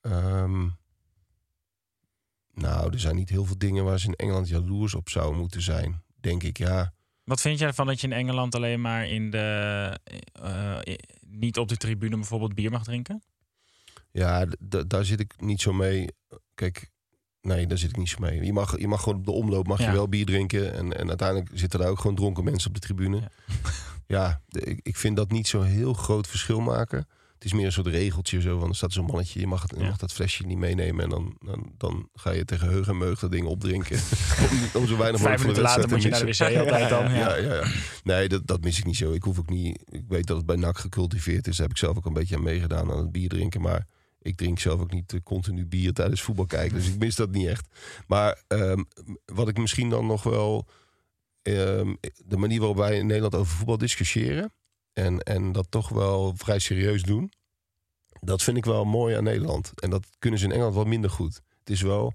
Ehm, 0.00 0.68
nou, 2.54 2.92
er 2.92 3.00
zijn 3.00 3.16
niet 3.16 3.28
heel 3.28 3.44
veel 3.44 3.58
dingen 3.58 3.84
waar 3.84 4.00
ze 4.00 4.06
in 4.06 4.14
Engeland 4.14 4.48
jaloers 4.48 4.94
op 4.94 5.08
zouden 5.08 5.40
moeten 5.40 5.62
zijn. 5.62 6.02
Denk 6.20 6.42
ik, 6.42 6.58
ja. 6.58 6.92
Wat 7.24 7.40
vind 7.40 7.58
jij 7.58 7.68
ervan 7.68 7.86
dat 7.86 8.00
je 8.00 8.06
in 8.06 8.12
Engeland 8.12 8.54
alleen 8.54 8.80
maar 8.80 9.08
in 9.08 9.30
de, 9.30 9.38
eh, 10.32 10.78
eh, 10.78 10.98
niet 11.26 11.58
op 11.58 11.68
de 11.68 11.76
tribune 11.76 12.16
bijvoorbeeld 12.16 12.54
bier 12.54 12.70
mag 12.70 12.84
drinken? 12.84 13.22
Ja, 14.10 14.46
daar 14.86 15.04
zit 15.04 15.20
ik 15.20 15.40
niet 15.40 15.60
zo 15.60 15.72
mee. 15.72 16.08
Kijk, 16.54 16.90
nee, 17.44 17.66
daar 17.66 17.78
zit 17.78 17.90
ik 17.90 17.96
niet 17.96 18.08
zo 18.08 18.16
mee. 18.20 18.44
Je 18.44 18.52
mag, 18.52 18.78
je 18.78 18.88
mag 18.88 19.02
gewoon 19.02 19.18
op 19.18 19.24
de 19.24 19.30
omloop 19.32 19.66
mag 19.66 19.78
Ja. 19.78 19.86
je 19.86 19.92
wel 19.92 20.08
bier 20.08 20.26
drinken. 20.26 20.74
En, 20.74 20.98
en 20.98 21.08
uiteindelijk 21.08 21.50
zitten 21.54 21.78
daar 21.80 21.88
ook 21.88 22.00
gewoon 22.00 22.16
dronken 22.16 22.44
mensen 22.44 22.68
op 22.68 22.74
de 22.74 22.80
tribune. 22.80 23.16
Ja. 23.16 23.28
Ja, 24.06 24.40
de- 24.48 24.60
ik, 24.60 24.80
ik 24.82 24.96
vind 24.96 25.16
dat 25.16 25.30
niet 25.30 25.48
zo'n 25.48 25.64
heel 25.64 25.92
groot 25.94 26.26
verschil 26.28 26.60
maken. 26.60 26.98
Het 27.34 27.44
is 27.44 27.52
meer 27.52 27.66
een 27.66 27.72
soort 27.72 27.86
regeltje 27.86 28.40
zo. 28.40 28.56
Want 28.58 28.70
er 28.70 28.76
staat 28.76 28.92
zo'n 28.92 29.04
mannetje, 29.04 29.40
je 29.40 29.46
mag, 29.46 29.62
het, 29.62 29.74
je 29.78 29.84
mag 29.84 29.96
dat 29.96 30.12
flesje 30.12 30.46
niet 30.46 30.58
meenemen. 30.58 31.04
En 31.04 31.10
dan, 31.10 31.36
dan, 31.44 31.72
dan 31.78 32.08
ga 32.14 32.30
je 32.30 32.44
tegen 32.44 32.68
heug 32.68 32.88
en 32.88 32.98
meug 32.98 33.18
dat 33.20 33.30
ding 33.30 33.46
opdrinken. 33.46 33.96
om, 34.50 34.80
om 34.80 34.86
zo 34.86 34.96
weinig 34.96 35.20
mogelijk 35.20 35.40
van 35.42 35.54
de 35.54 35.60
later 35.60 35.88
moet 35.88 36.02
je 36.02 36.08
te 36.10 36.24
naar 36.24 36.32
de 36.32 36.44
wc 36.56 36.56
altijd 36.70 36.88
dan. 36.88 37.04
Ja, 37.10 37.16
Ja. 37.18 37.34
ja, 37.36 37.54
ja. 37.54 37.64
Nee, 38.04 38.28
dat, 38.28 38.46
dat 38.46 38.60
mis 38.60 38.78
ik 38.78 38.84
niet 38.84 38.96
zo. 38.96 39.12
Ik 39.12 39.22
hoef 39.22 39.38
ook 39.38 39.48
niet. 39.50 39.82
Ik 39.88 40.04
weet 40.08 40.26
dat 40.26 40.36
het 40.36 40.46
bij 40.46 40.56
NAC 40.56 40.78
gecultiveerd 40.78 41.46
is. 41.46 41.56
Daar 41.56 41.66
heb 41.66 41.76
ik 41.76 41.82
zelf 41.82 41.96
ook 41.96 42.06
een 42.06 42.12
beetje 42.12 42.36
aan 42.36 42.42
meegedaan 42.42 42.90
aan 42.90 42.98
het 42.98 43.12
bier 43.12 43.28
drinken. 43.28 43.60
Maar 43.60 43.86
ik 44.24 44.36
drink 44.36 44.58
zelf 44.58 44.80
ook 44.80 44.92
niet 44.92 45.12
eh, 45.12 45.20
continu 45.22 45.66
bier 45.66 45.92
tijdens 45.92 46.22
voetbal 46.22 46.46
kijken. 46.46 46.76
Dus 46.76 46.88
ik 46.88 46.98
mis 46.98 47.16
dat 47.16 47.30
niet 47.30 47.46
echt. 47.46 47.66
Maar 48.06 48.42
ehm, 48.48 48.82
wat 49.24 49.48
ik 49.48 49.58
misschien 49.58 49.90
dan 49.90 50.06
nog 50.06 50.22
wel. 50.22 50.66
ehm, 51.42 51.94
de 52.24 52.36
manier 52.36 52.58
waarop 52.58 52.76
wij 52.76 52.98
in 52.98 53.06
Nederland 53.06 53.34
over 53.34 53.56
voetbal 53.56 53.78
discussiëren. 53.78 54.52
En, 54.92 55.18
en 55.18 55.52
dat 55.52 55.66
toch 55.70 55.88
wel 55.88 56.34
vrij 56.36 56.58
serieus 56.58 57.02
doen. 57.02 57.32
Dat 58.20 58.42
vind 58.42 58.56
ik 58.56 58.64
wel 58.64 58.84
mooi 58.84 59.16
aan 59.16 59.24
Nederland. 59.24 59.72
En 59.80 59.90
dat 59.90 60.06
kunnen 60.18 60.38
ze 60.38 60.44
in 60.44 60.52
Engeland 60.52 60.74
wat 60.74 60.86
minder 60.86 61.10
goed. 61.10 61.40
Het 61.58 61.70
is 61.70 61.82
wel 61.82 62.14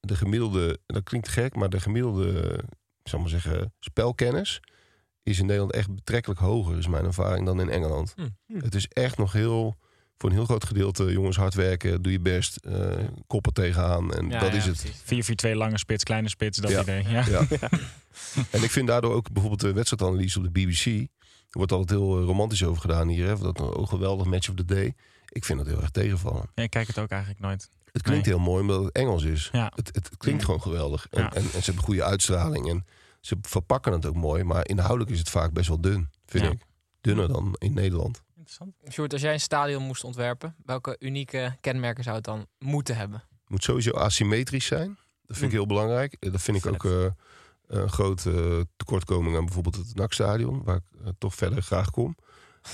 de 0.00 0.16
gemiddelde. 0.16 0.78
Dat 0.86 1.02
klinkt 1.02 1.28
gek, 1.28 1.54
maar 1.56 1.68
de 1.70 1.80
gemiddelde 1.80 2.60
zal 3.02 3.18
maar 3.20 3.28
zeggen, 3.28 3.74
spelkennis 3.80 4.60
is 5.22 5.38
in 5.38 5.46
Nederland 5.46 5.72
echt 5.72 5.94
betrekkelijk 5.94 6.40
hoger, 6.40 6.78
is 6.78 6.86
mijn 6.88 7.04
ervaring, 7.04 7.46
dan 7.46 7.60
in 7.60 7.68
Engeland. 7.68 8.14
Hm. 8.16 8.28
Het 8.58 8.74
is 8.74 8.88
echt 8.88 9.18
nog 9.18 9.32
heel, 9.32 9.76
voor 10.18 10.28
een 10.30 10.34
heel 10.36 10.44
groot 10.44 10.64
gedeelte, 10.64 11.04
jongens, 11.12 11.36
hard 11.36 11.54
werken, 11.54 12.02
doe 12.02 12.12
je 12.12 12.20
best, 12.20 12.56
eh, 12.56 12.90
koppen 13.26 13.52
tegenaan 13.52 14.14
en 14.14 14.28
Ja, 14.28 14.38
dat 14.38 14.50
ja, 14.50 14.56
is 14.56 14.64
het. 14.64 14.80
precies. 15.04 15.26
4-4-2 15.52 15.54
lange 15.56 15.78
spits, 15.78 16.04
kleine 16.04 16.28
spits, 16.28 16.58
dat 16.58 16.70
Ja. 16.70 16.80
idee. 16.82 17.08
Ja. 17.08 17.24
Ja. 17.28 17.46
en 18.50 18.62
ik 18.62 18.70
vind 18.70 18.86
daardoor 18.88 19.14
ook 19.14 19.30
bijvoorbeeld 19.30 19.60
de 19.60 19.72
wedstrijdanalyse 19.72 20.38
op 20.38 20.44
de 20.44 20.50
BBC, 20.50 20.86
er 20.86 21.08
wordt 21.50 21.72
altijd 21.72 21.98
heel 21.98 22.18
eh, 22.18 22.24
romantisch 22.24 22.64
over 22.64 22.80
gedaan 22.80 23.08
hier, 23.08 23.26
hè, 23.26 23.38
dat 23.38 23.60
een 23.60 23.88
geweldig 23.88 24.26
match 24.26 24.48
of 24.48 24.54
the 24.54 24.64
day. 24.64 24.94
Ik 25.28 25.44
vind 25.44 25.58
dat 25.58 25.68
heel 25.68 25.80
erg 25.80 25.90
tegenvallen. 25.90 26.50
Ja, 26.54 26.62
ik 26.62 26.70
kijk 26.70 26.86
het 26.86 26.98
ook 26.98 27.10
eigenlijk 27.10 27.40
nooit. 27.40 27.70
Het 27.92 28.02
klinkt 28.02 28.26
Nee. 28.26 28.34
heel 28.34 28.44
mooi 28.44 28.60
omdat 28.60 28.84
het 28.84 28.92
Engels 28.92 29.22
is. 29.22 29.48
Ja. 29.52 29.72
Het, 29.74 29.88
het 29.94 30.10
klinkt 30.16 30.44
gewoon 30.44 30.62
geweldig. 30.62 31.06
En, 31.10 31.22
Ja. 31.22 31.32
en, 31.34 31.42
en 31.42 31.48
ze 31.50 31.64
hebben 31.64 31.84
goede 31.84 32.04
uitstraling. 32.04 32.68
En 32.68 32.86
ze 33.20 33.36
verpakken 33.42 33.92
het 33.92 34.06
ook 34.06 34.14
mooi. 34.14 34.44
Maar 34.44 34.68
inhoudelijk 34.68 35.10
is 35.10 35.18
het 35.18 35.30
vaak 35.30 35.52
best 35.52 35.68
wel 35.68 35.80
dun, 35.80 36.08
vind 36.26 36.44
Ja. 36.44 36.50
ik. 36.50 36.58
Dunner 37.00 37.28
dan 37.28 37.54
in 37.58 37.74
Nederland. 37.74 38.22
Interessant. 38.48 38.92
Sjoerd, 38.94 39.12
als 39.12 39.22
jij 39.22 39.32
een 39.32 39.40
stadion 39.40 39.82
moest 39.82 40.04
ontwerpen, 40.04 40.54
welke 40.64 40.96
unieke 40.98 41.56
kenmerken 41.60 42.04
zou 42.04 42.16
het 42.16 42.24
dan 42.24 42.46
moeten 42.58 42.96
hebben? 42.96 43.18
Het 43.40 43.48
moet 43.48 43.64
sowieso 43.64 43.90
asymmetrisch 43.90 44.66
zijn. 44.66 44.98
Dat 45.26 45.36
vind 45.36 45.52
ik 45.52 45.58
Mm. 45.58 45.66
heel 45.66 45.66
belangrijk. 45.66 46.16
Eh, 46.20 46.32
Dat 46.32 46.42
vind 46.42 46.56
ik 46.56 46.66
ook 46.66 46.84
eh, 46.84 47.04
een 47.66 47.90
grote 47.90 48.66
tekortkoming 48.76 49.36
aan 49.36 49.44
bijvoorbeeld 49.44 49.76
het 49.76 49.94
NAC-stadion. 49.94 50.62
Waar 50.64 50.76
ik 50.76 50.82
eh, 51.04 51.08
toch 51.18 51.34
verder 51.34 51.62
graag 51.62 51.90
kom. 51.90 52.16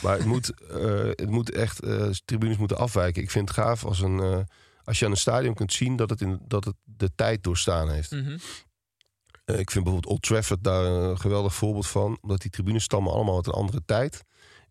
Maar 0.02 0.16
het 0.16 0.24
moet, 0.32 0.60
eh, 0.60 1.04
het 1.10 1.30
moet 1.30 1.50
echt, 1.50 1.80
eh, 1.80 2.10
tribunes 2.24 2.56
moeten 2.56 2.76
afwijken. 2.78 3.22
Ik 3.22 3.30
vind 3.30 3.48
het 3.48 3.58
gaaf 3.58 3.84
als, 3.84 4.00
een, 4.00 4.20
eh, 4.20 4.38
als 4.84 4.98
je 4.98 5.04
aan 5.04 5.10
een 5.10 5.16
stadion 5.16 5.54
kunt 5.54 5.72
zien 5.72 5.96
dat 5.96 6.10
het, 6.10 6.20
in, 6.20 6.40
dat 6.46 6.64
het 6.64 6.76
de 6.84 7.10
tijd 7.14 7.42
doorstaan 7.42 7.90
heeft. 7.90 8.10
Mhm. 8.10 8.38
Eh, 9.44 9.58
ik 9.58 9.70
vind 9.70 9.84
bijvoorbeeld 9.84 10.12
Old 10.12 10.22
Trafford 10.22 10.64
daar 10.64 10.84
een 10.84 11.18
geweldig 11.20 11.54
voorbeeld 11.54 11.86
van. 11.86 12.18
Omdat 12.20 12.40
die 12.40 12.50
tribunes 12.50 12.82
stammen 12.84 13.12
allemaal 13.12 13.36
uit 13.36 13.46
een 13.46 13.52
andere 13.52 13.82
tijd. 13.86 14.24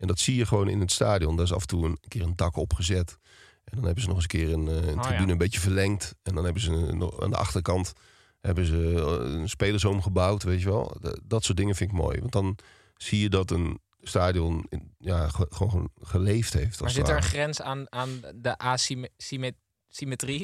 En 0.03 0.10
dat 0.10 0.19
zie 0.19 0.36
je 0.36 0.45
gewoon 0.45 0.67
in 0.69 0.79
het 0.79 0.91
stadion. 0.91 1.36
Daar 1.36 1.45
is 1.45 1.53
af 1.53 1.62
en 1.62 1.67
toe 1.67 1.86
een, 1.86 1.98
keer 2.07 2.22
een 2.22 2.36
dak 2.36 2.55
opgezet. 2.57 3.17
En 3.63 3.75
dan 3.75 3.83
hebben 3.86 4.01
ze 4.03 4.07
nog 4.10 4.15
eens 4.17 4.25
een 4.33 4.39
keer 4.39 4.53
een, 4.53 4.67
eh, 4.67 4.75
Oh, 4.95 5.01
tribune 5.01 5.25
ja. 5.25 5.31
een 5.31 5.38
beetje 5.38 5.60
verlengd. 5.60 6.15
En 6.24 6.36
dan 6.36 6.43
hebben 6.43 6.62
ze 6.62 6.72
een- 6.72 7.12
aan 7.22 7.29
de 7.29 7.38
achterkant 7.38 7.93
hebben 8.41 8.65
ze 8.65 8.93
eh, 8.95 9.33
een 9.33 9.50
spelersoom 9.50 10.01
gebouwd, 10.01 10.43
weet 10.43 10.60
je 10.62 10.65
wel. 10.69 10.98
Dat, 11.24 11.43
soort 11.43 11.57
dingen 11.57 11.75
vind 11.75 11.91
ik 11.91 11.95
mooi. 11.98 12.19
Want 12.19 12.31
dan 12.31 12.57
zie 12.98 13.19
je 13.19 13.29
dat 13.29 13.51
een 13.51 13.79
stadion 14.01 14.65
ja, 14.98 15.27
ge- 15.29 15.48
gewoon 15.50 15.89
geleefd 16.01 16.53
heeft. 16.53 16.81
Maar 16.81 16.89
zit 16.89 17.10
er 17.10 17.15
een 17.15 17.24
grens 17.24 17.62
aan, 17.62 17.86
aan 17.93 18.22
de 18.36 18.57
asymmetrie? 18.57 19.55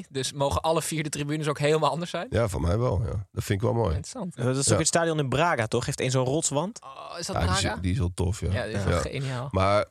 Dus 0.10 0.34
mogen 0.34 0.62
alle 0.62 0.82
vier 0.82 1.04
de 1.04 1.10
tribunes 1.10 1.48
ook 1.48 1.60
helemaal 1.60 1.90
anders 1.90 2.12
zijn? 2.12 2.28
Ja, 2.30 2.48
van 2.48 2.62
mij 2.62 2.78
wel. 2.78 3.02
Ja. 3.02 3.28
Dat 3.32 3.44
vind 3.44 3.50
ik 3.50 3.62
wel 3.62 3.74
mooi. 3.74 3.88
Interessant. 3.96 4.36
Dat 4.36 4.58
is 4.58 4.66
Ja. 4.66 4.72
ook 4.74 4.78
het 4.80 4.88
stadion 4.88 5.20
in 5.20 5.30
Braga, 5.30 5.68
toch? 5.68 5.86
Heeft 5.86 6.00
één 6.00 6.12
zo'n 6.12 6.26
rotswand. 6.26 6.82
Oh, 6.84 7.20
is 7.20 7.26
dat 7.26 7.36
Ja, 7.36 7.42
die, 7.42 7.52
Braga? 7.52 7.76
is, 7.76 7.82
die 7.82 7.92
is 7.92 7.98
wel 7.98 8.12
tof, 8.14 8.40
ja. 8.40 8.52
Ja, 8.54 8.64
die 8.66 8.74
is 8.74 8.84
Ja. 8.84 8.90
wel 8.90 9.00
geniaal. 9.00 9.48
Maar 9.52 9.86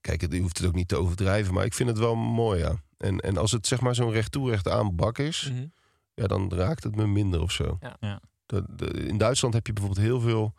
kijk, 0.00 0.20
het- 0.20 0.32
je 0.32 0.40
hoeft 0.40 0.58
het 0.58 0.66
ook 0.66 0.74
niet 0.74 0.88
te 0.88 0.96
overdrijven. 0.96 1.54
Maar 1.54 1.64
ik 1.64 1.74
vind 1.74 1.88
het 1.88 1.98
wel 1.98 2.14
mooi, 2.14 2.58
ja. 2.60 2.74
En, 2.98 3.18
en 3.20 3.36
als 3.36 3.52
het 3.52 3.66
zeg 3.66 3.80
maar 3.80 3.94
zo'n 3.94 4.10
recht 4.10 4.32
toe 4.32 4.50
recht 4.50 4.68
aan 4.68 4.96
bak 4.96 5.18
is... 5.18 5.48
Mhm. 5.52 5.66
ja, 6.14 6.26
dan 6.26 6.52
raakt 6.54 6.84
het 6.84 6.96
me 6.96 7.06
minder 7.06 7.40
of 7.42 7.50
zo. 7.52 7.76
Ja. 7.80 7.96
Ja. 8.00 8.20
De, 8.46 8.64
de- 8.68 8.86
in 8.90 9.18
Duitsland 9.18 9.54
heb 9.54 9.66
je 9.66 9.72
bijvoorbeeld 9.72 10.06
heel 10.06 10.20
veel 10.20 10.54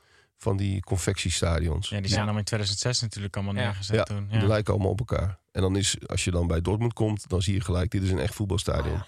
van 0.46 0.58
die 0.58 0.82
confectiestadions. 0.82 1.90
Ja, 1.90 2.00
die 2.00 2.08
zijn 2.10 2.20
Ja. 2.20 2.26
dan 2.28 2.38
in 2.38 2.44
2006 2.44 3.02
natuurlijk 3.02 3.36
allemaal 3.36 3.54
Ja. 3.56 3.62
neergezet 3.62 3.96
Ja, 3.96 4.04
toen. 4.04 4.28
Die 4.28 4.48
lijken 4.48 4.74
allemaal 4.74 4.92
op 4.92 5.00
elkaar. 5.00 5.38
En 5.52 5.62
dan 5.62 5.76
is, 5.76 6.08
als 6.08 6.24
je 6.24 6.32
dan 6.32 6.48
bij 6.48 6.62
Dortmund 6.62 6.94
komt, 6.94 7.30
dan 7.30 7.42
zie 7.42 7.54
je 7.54 7.62
gelijk, 7.62 7.92
dit 7.92 8.04
is 8.04 8.12
een 8.12 8.20
echt 8.20 8.36
voetbalstadion. 8.36 8.94
Ja. 8.94 9.06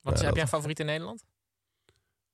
Wat 0.00 0.14
is, 0.14 0.20
Ja, 0.20 0.26
heb 0.26 0.34
dat- 0.34 0.34
jij 0.34 0.42
een 0.42 0.48
favoriet 0.48 0.80
in 0.80 0.86
Nederland? 0.86 1.24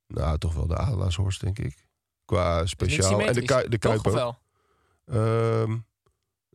Nou, 0.06 0.38
toch 0.38 0.54
wel 0.54 0.66
de 0.66 0.76
Adelaarshorst, 0.76 1.40
denk 1.40 1.58
ik. 1.58 1.86
Qua 2.24 2.66
speciaal. 2.66 3.20
En 3.20 3.32
de, 3.34 3.42
kui, 3.42 3.68
de 3.68 3.78
toch, 3.78 3.90
Kuip 4.02 4.06
of 4.06 4.06
ook. 4.06 4.12
wel? 4.14 4.38
Ehm, 5.06 5.76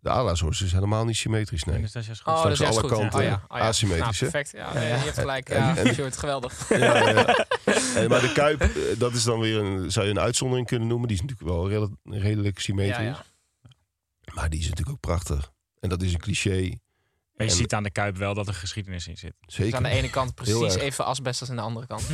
de 0.02 0.10
Adelaarshorst 0.10 0.62
is 0.62 0.72
helemaal 0.72 1.06
niet 1.06 1.16
symmetrisch, 1.18 1.64
nee. 1.64 1.82
Dus 1.82 1.92
dat 1.92 2.02
is 2.02 2.08
juist 2.08 2.22
goed. 2.22 2.34
Oh, 2.34 2.44
dat 2.44 2.52
is 2.52 2.62
alle 2.62 2.80
goed. 2.80 2.90
kanten 2.90 3.20
Oh, 3.20 3.26
ja. 3.26 3.44
Oh, 3.48 3.58
ja. 3.58 3.64
asymmetrisch? 3.68 4.20
Nou, 4.20 4.32
perfect. 4.32 4.52
Ja, 4.52 4.68
Ja, 4.68 4.80
nee, 4.80 4.88
ja. 4.90 4.96
Je 4.96 5.02
hebt 5.04 5.18
gelijk. 5.20 5.50
Ja, 5.50 5.78
en- 5.78 6.12
geweldig. 6.14 6.70
Ja, 6.70 7.10
ja. 7.10 7.46
En, 7.96 8.10
maar 8.10 8.22
de 8.22 8.32
Kuip, 8.34 8.62
eh, 8.62 8.70
dat 8.98 9.14
is 9.14 9.24
dan 9.24 9.40
weer 9.40 9.58
een, 9.58 9.92
zou 9.92 10.06
je 10.06 10.12
een 10.12 10.20
uitzondering 10.20 10.68
kunnen 10.68 10.88
noemen. 10.88 11.08
Die 11.08 11.18
is 11.18 11.24
natuurlijk 11.24 11.50
wel 11.50 11.90
redelijk 12.20 12.60
symmetrisch. 12.60 12.98
Ja, 12.98 13.04
ja. 13.04 13.24
Maar 14.34 14.50
die 14.50 14.60
is 14.60 14.66
natuurlijk 14.70 14.96
ook 14.96 15.00
prachtig. 15.02 15.52
En 15.80 15.90
dat 15.90 16.02
is 16.02 16.14
een 16.14 16.20
cliché. 16.20 16.60
Maar 17.34 17.46
je 17.50 17.56
En- 17.56 17.60
ziet 17.60 17.74
aan 17.74 17.84
de 17.84 17.92
Kuip 17.92 18.18
wel 18.18 18.34
dat 18.34 18.48
er 18.48 18.54
geschiedenis 18.54 19.08
in 19.08 19.18
zit. 19.18 19.34
Dus 19.46 19.56
Zeker. 19.56 19.76
aan 19.78 19.84
de 19.84 19.90
ene 19.90 20.10
kant 20.10 20.36
precies 20.36 20.76
even 20.76 21.06
asbest 21.06 21.40
als 21.42 21.50
aan 21.50 21.56
de 21.56 21.62
andere 21.62 21.88
kant. 21.88 22.08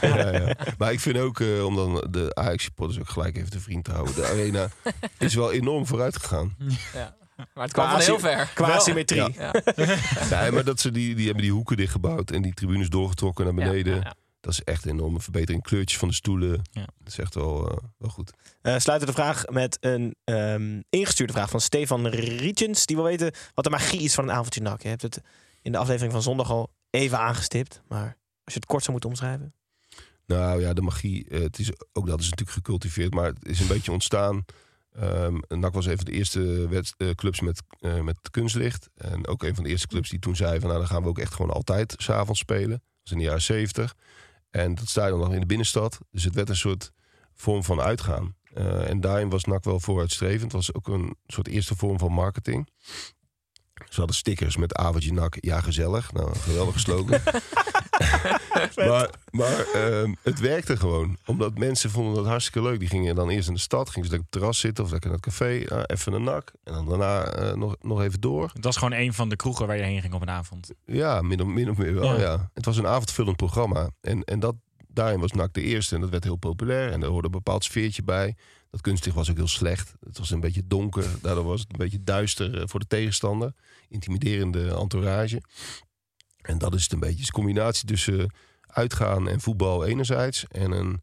ja, 0.00 0.30
ja. 0.36 0.56
Maar 0.78 0.92
ik 0.92 1.00
vind 1.00 1.16
ook, 1.18 1.40
eh, 1.40 1.64
om 1.64 1.74
dan 1.74 2.06
de 2.10 2.34
Ajax 2.34 2.62
supporters 2.64 2.98
ook 3.00 3.08
gelijk 3.08 3.36
even 3.36 3.50
te 3.50 3.60
vriend 3.60 3.84
te 3.84 3.90
houden. 3.92 4.14
De 4.14 4.26
arena 4.26 4.68
is 5.18 5.34
wel 5.34 5.52
enorm 5.52 5.86
vooruit 5.86 6.16
gegaan. 6.16 6.56
Ja. 6.94 7.16
Maar 7.54 7.64
het 7.64 7.72
kwam 7.72 7.88
Qua 7.88 7.98
heel 7.98 8.18
ver. 8.18 8.50
Qua 8.54 8.66
Wel. 8.66 8.80
symmetrie. 8.80 9.32
Ja. 9.32 9.52
Ja. 9.76 9.96
Nee, 10.40 10.50
maar 10.50 10.64
dat 10.64 10.80
ze 10.80 10.90
die, 10.90 11.14
die 11.14 11.24
hebben 11.24 11.42
die 11.42 11.52
hoeken 11.52 11.76
dichtgebouwd 11.76 12.30
en 12.30 12.42
die 12.42 12.54
tribunes 12.54 12.88
doorgetrokken 12.88 13.44
naar 13.44 13.54
beneden. 13.54 13.94
Ja, 13.94 13.98
ja, 13.98 14.04
ja. 14.04 14.14
Dat 14.40 14.52
is 14.52 14.62
echt 14.64 14.84
een 14.84 14.90
enorme 14.90 15.20
verbetering. 15.20 15.62
Kleurtjes 15.62 15.98
van 15.98 16.08
de 16.08 16.14
stoelen. 16.14 16.62
Ja. 16.70 16.84
Dat 16.98 17.08
is 17.08 17.18
echt 17.18 17.34
wel, 17.34 17.68
eh, 17.68 17.76
wel 17.98 18.10
goed. 18.10 18.32
Eh, 18.62 18.78
sluiten 18.78 19.08
de 19.08 19.14
vraag 19.14 19.46
met 19.46 19.76
een 19.80 20.14
ehm, 20.24 20.80
ingestuurde 20.90 21.32
vraag 21.32 21.50
van 21.50 21.60
Stefan 21.60 22.06
Rietjens. 22.06 22.86
Die 22.86 22.96
wil 22.96 23.04
weten 23.04 23.32
wat 23.54 23.64
de 23.64 23.70
magie 23.70 24.00
is 24.00 24.14
van 24.14 24.24
een 24.24 24.34
avondje 24.34 24.60
nak. 24.60 24.82
Je 24.82 24.88
hebt 24.88 25.02
het 25.02 25.20
in 25.62 25.72
de 25.72 25.78
aflevering 25.78 26.12
van 26.12 26.22
zondag 26.22 26.50
al 26.50 26.70
even 26.90 27.18
aangestipt. 27.18 27.82
Maar 27.88 28.16
als 28.44 28.54
je 28.54 28.60
het 28.60 28.66
kort 28.66 28.80
zou 28.80 28.92
moeten 28.92 29.10
omschrijven. 29.10 29.54
Nou 30.26 30.60
ja, 30.60 30.72
de 30.72 30.82
magie, 30.82 31.28
eh, 31.28 31.40
het 31.40 31.58
is, 31.58 31.70
ook 31.92 32.06
dat 32.06 32.20
is 32.20 32.28
natuurlijk 32.28 32.56
gecultiveerd, 32.56 33.14
maar 33.14 33.26
het 33.26 33.48
is 33.48 33.60
een 33.60 33.66
beetje 33.66 33.92
ontstaan. 33.92 34.44
Ehm 34.98 35.38
NAC 35.48 35.72
was 35.72 35.86
een 35.86 35.96
van 35.96 36.04
de 36.04 36.12
eerste 36.12 36.68
eh, 36.96 37.10
clubs 37.10 37.40
met, 37.40 37.62
eh, 37.80 38.00
met 38.00 38.30
kunstlicht. 38.30 38.88
En 38.94 39.26
ook 39.26 39.42
een 39.42 39.54
van 39.54 39.64
de 39.64 39.70
eerste 39.70 39.86
clubs 39.86 40.10
die 40.10 40.18
toen 40.18 40.36
zei 40.36 40.60
van 40.60 40.68
nou 40.68 40.80
dan 40.80 40.88
gaan 40.88 41.02
we 41.02 41.08
ook 41.08 41.18
echt 41.18 41.34
gewoon 41.34 41.50
altijd 41.50 41.94
s'avonds 41.96 42.40
spelen. 42.40 42.70
Dat 42.70 42.80
was 43.02 43.12
in 43.12 43.18
de 43.18 43.24
jaren 43.24 43.42
zeventig. 43.42 43.94
En 44.50 44.74
dat 44.74 44.88
stadion 44.88 45.18
lag 45.18 45.32
in 45.32 45.40
de 45.40 45.46
binnenstad. 45.46 45.98
Dus 46.10 46.24
het 46.24 46.34
werd 46.34 46.48
een 46.48 46.56
soort 46.56 46.92
vorm 47.34 47.64
van 47.64 47.80
uitgaan. 47.80 48.34
Eh, 48.54 48.88
en 48.88 49.00
daarin 49.00 49.28
was 49.28 49.44
NAC 49.44 49.64
wel 49.64 49.80
vooruitstrevend. 49.80 50.42
Het 50.42 50.52
was 50.52 50.74
ook 50.74 50.88
een 50.88 51.16
soort 51.26 51.48
eerste 51.48 51.76
vorm 51.76 51.98
van 51.98 52.12
marketing. 52.12 52.68
Ze 53.88 53.96
hadden 53.96 54.16
stickers 54.16 54.56
met 54.56 54.74
avondje 54.74 55.12
NAC, 55.12 55.36
ja 55.40 55.60
gezellig. 55.60 56.12
Nou, 56.12 56.36
geweldige 56.36 56.78
slogan. 56.78 57.20
maar 58.88 59.10
maar 59.30 59.66
ehm, 59.74 60.14
het 60.22 60.40
werkte 60.40 60.76
gewoon. 60.76 61.16
Omdat 61.26 61.58
mensen 61.58 61.90
vonden 61.90 62.14
dat 62.14 62.26
hartstikke 62.26 62.62
leuk. 62.62 62.78
Die 62.78 62.88
gingen 62.88 63.14
dan 63.14 63.28
eerst 63.28 63.48
in 63.48 63.54
de 63.54 63.60
stad, 63.60 63.90
gingen 63.90 64.08
ze 64.08 64.14
lekker 64.14 64.18
op 64.18 64.32
het 64.32 64.40
terras 64.40 64.58
zitten 64.58 64.84
of 64.84 64.90
lekker 64.90 65.10
naar 65.10 65.18
het 65.18 65.28
café. 65.28 65.84
even 65.86 66.12
een 66.12 66.22
nak. 66.22 66.52
En 66.64 66.72
dan 66.72 66.88
daarna 66.88 67.24
eh, 67.24 67.54
nog, 67.54 67.76
nog 67.80 68.02
even 68.02 68.20
door. 68.20 68.50
Het 68.52 68.64
was 68.64 68.76
gewoon 68.76 68.98
een 68.98 69.12
van 69.12 69.28
de 69.28 69.36
kroegen 69.36 69.66
waar 69.66 69.76
je 69.76 69.82
heen 69.82 70.00
ging 70.00 70.14
op 70.14 70.22
een 70.22 70.30
avond. 70.30 70.70
Ja, 70.84 71.22
min 71.22 71.40
of, 71.40 71.46
min 71.46 71.70
of 71.70 71.76
meer 71.76 71.94
wel, 71.94 72.14
Ja. 72.14 72.20
ja. 72.20 72.50
Het 72.54 72.64
was 72.64 72.76
een 72.76 72.86
avondvullend 72.86 73.36
programma. 73.36 73.90
En, 74.00 74.24
en 74.24 74.40
dat, 74.40 74.54
daarin 74.88 75.20
was 75.20 75.32
NAC 75.32 75.52
de 75.52 75.62
eerste. 75.62 75.94
En 75.94 76.00
dat 76.00 76.10
werd 76.10 76.24
heel 76.24 76.36
populair. 76.36 76.92
En 76.92 77.02
er 77.02 77.08
hoorde 77.08 77.26
een 77.26 77.32
bepaald 77.32 77.64
sfeertje 77.64 78.02
bij. 78.02 78.36
Dat 78.70 78.80
kunstlicht 78.80 79.16
was 79.16 79.30
ook 79.30 79.36
heel 79.36 79.48
slecht. 79.48 79.94
Het 80.00 80.18
was 80.18 80.30
een 80.30 80.40
beetje 80.40 80.62
donker. 80.66 81.04
Daardoor 81.22 81.44
was 81.44 81.60
het 81.60 81.72
een 81.72 81.78
beetje 81.78 82.02
duister 82.04 82.60
eh, 82.60 82.62
voor 82.66 82.80
de 82.80 82.86
tegenstander. 82.86 83.52
Intimiderende 83.88 84.74
entourage. 84.74 85.42
En 86.46 86.58
dat 86.58 86.74
is 86.74 86.82
het 86.82 86.92
een 86.92 86.98
beetje. 86.98 87.14
Het 87.14 87.22
is 87.22 87.28
een 87.28 87.32
combinatie 87.42 87.86
tussen 87.88 88.32
uitgaan 88.66 89.28
en 89.28 89.40
voetbal 89.40 89.84
enerzijds. 89.84 90.44
En 90.48 90.70
een, 90.70 91.02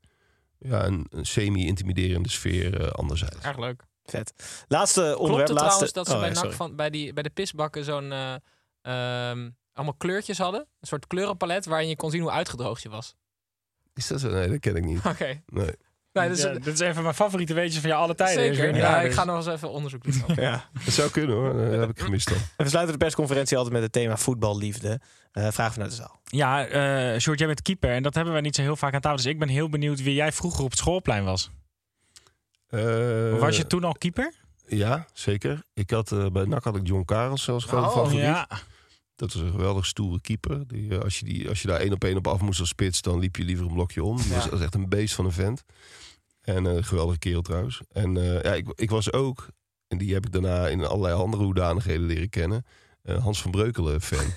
ja, 0.57 0.85
een, 0.85 1.07
een 1.09 1.25
semi-intimiderende 1.25 2.29
sfeer 2.29 2.81
eh, 2.81 2.87
anderzijds. 2.91 3.37
Erg 3.41 3.57
leuk. 3.57 3.83
Vet. 4.05 4.33
Laatste 4.67 5.01
Klopt 5.01 5.19
onderwerp. 5.19 5.47
het 5.47 5.57
laatste... 5.59 5.91
trouwens 5.91 5.93
dat 5.93 6.07
ze 6.07 6.13
Oh, 6.13 6.19
bij, 6.19 6.27
ja, 6.27 6.33
NAC 6.33 6.43
sorry. 6.43 6.55
van, 6.57 6.75
bij, 6.75 6.89
die, 6.89 7.13
bij 7.13 7.23
de 7.23 7.29
pisbakken 7.29 7.83
zo'n 7.83 8.11
eh, 8.11 8.33
ehm, 8.81 9.49
allemaal 9.73 9.95
kleurtjes 9.97 10.37
hadden? 10.37 10.61
Een 10.79 10.87
soort 10.87 11.07
kleurenpalet 11.07 11.65
waarin 11.65 11.87
je 11.89 11.95
kon 11.95 12.11
zien 12.11 12.21
hoe 12.21 12.31
uitgedroogd 12.31 12.81
je 12.81 12.89
was. 12.89 13.15
Is 13.93 14.07
dat 14.07 14.19
zo? 14.19 14.29
Nee, 14.29 14.49
dat 14.49 14.59
ken 14.59 14.75
ik 14.75 14.83
niet. 14.85 15.05
Oké. 15.13 15.41
Nee. 15.45 15.75
Nee, 16.13 16.27
dat 16.27 16.37
is, 16.37 16.43
Ja, 16.43 16.51
dit 16.53 16.67
is 16.67 16.79
even 16.79 17.03
mijn 17.03 17.15
favoriete 17.15 17.53
weetje 17.53 17.79
van 17.79 17.89
je 17.89 17.95
alle 17.95 18.15
tijden. 18.15 18.55
Zeker. 18.55 18.71
niet 18.71 18.81
Ja, 18.81 18.91
waar, 18.91 19.01
ik 19.01 19.05
dus. 19.07 19.15
ga 19.17 19.23
nog 19.23 19.35
eens 19.35 19.47
even 19.47 19.69
onderzoek 19.69 20.03
doen. 20.03 20.23
Ja. 20.45 20.69
Dat 20.85 20.93
zou 20.93 21.09
kunnen 21.09 21.35
hoor. 21.35 21.53
Dat 21.53 21.79
heb 21.79 21.89
ik 21.89 21.99
gemist 21.99 22.27
dan. 22.29 22.37
En 22.57 22.63
we 22.63 22.69
sluiten 22.69 22.93
de 22.93 22.99
persconferentie 23.03 23.57
altijd 23.57 23.73
met 23.75 23.83
het 23.83 23.91
thema 23.91 24.17
voetballiefde. 24.17 24.99
Eh 25.31 25.47
vraag 25.51 25.73
vanuit 25.73 25.89
de 25.91 25.97
zaal. 25.97 26.19
Ja, 26.23 26.65
eh 26.65 27.19
Sjoerd, 27.19 27.39
jij 27.39 27.47
bent 27.47 27.61
keeper. 27.61 27.89
En 27.91 28.03
dat 28.03 28.15
hebben 28.15 28.33
we 28.33 28.39
niet 28.41 28.55
zo 28.55 28.61
heel 28.61 28.75
vaak 28.75 28.93
aan 28.93 29.01
tafel. 29.01 29.17
Dus 29.17 29.25
ik 29.25 29.39
ben 29.39 29.47
heel 29.47 29.69
benieuwd 29.69 30.03
wie 30.03 30.13
jij 30.13 30.31
vroeger 30.31 30.63
op 30.63 30.69
het 30.69 30.79
schoolplein 30.79 31.23
was. 31.23 31.51
Eh, 32.69 33.39
was 33.39 33.57
je 33.57 33.67
toen 33.67 33.83
al 33.83 33.93
keeper? 33.93 34.33
Ja, 34.67 35.05
zeker. 35.13 35.61
Ik 35.73 35.89
had, 35.89 36.11
eh, 36.11 36.25
bij 36.27 36.43
NAC 36.45 36.63
had 36.63 36.75
ik 36.75 36.87
John 36.87 37.05
Karels 37.05 37.43
zelfs 37.43 37.65
gewoon 37.65 37.83
Oh, 37.85 37.91
favoriet. 37.93 38.19
Ja. 38.21 38.47
Dat 39.15 39.33
was 39.33 39.41
een 39.41 39.51
geweldig 39.51 39.85
stoere 39.85 40.21
keeper. 40.21 40.67
Die, 40.67 40.91
eh, 40.91 40.99
als, 40.99 41.19
je 41.19 41.25
die, 41.25 41.49
als 41.49 41.61
je 41.61 41.67
daar 41.67 41.79
één 41.79 41.93
op 41.93 42.03
één 42.03 42.17
op 42.17 42.27
af 42.27 42.41
moest 42.41 42.59
als 42.59 42.69
spits, 42.69 43.01
dan 43.01 43.19
liep 43.19 43.35
je 43.35 43.43
liever 43.43 43.65
een 43.65 43.73
blokje 43.73 44.03
om. 44.03 44.17
Die 44.17 44.27
Ja. 44.27 44.35
was, 44.35 44.45
was 44.49 44.61
echt 44.61 44.75
een 44.75 44.89
beest 44.89 45.15
van 45.15 45.25
een 45.25 45.31
vent. 45.31 45.63
En 46.41 46.67
eh, 46.67 46.73
een 46.73 46.83
geweldige 46.83 47.19
kerel 47.19 47.41
trouwens. 47.41 47.81
En 47.91 48.17
eh, 48.17 48.43
ja, 48.43 48.53
ik, 48.53 48.71
ik 48.75 48.89
was 48.89 49.11
ook, 49.11 49.47
en 49.87 49.97
die 49.97 50.13
heb 50.13 50.25
ik 50.25 50.31
daarna 50.31 50.67
in 50.67 50.83
allerlei 50.85 51.13
andere 51.15 51.43
hoedanigheden 51.43 52.05
leren 52.05 52.29
kennen, 52.29 52.65
eh, 53.01 53.23
Hans 53.23 53.41
van 53.41 53.51
Breukelen 53.51 54.01
fan. 54.01 54.25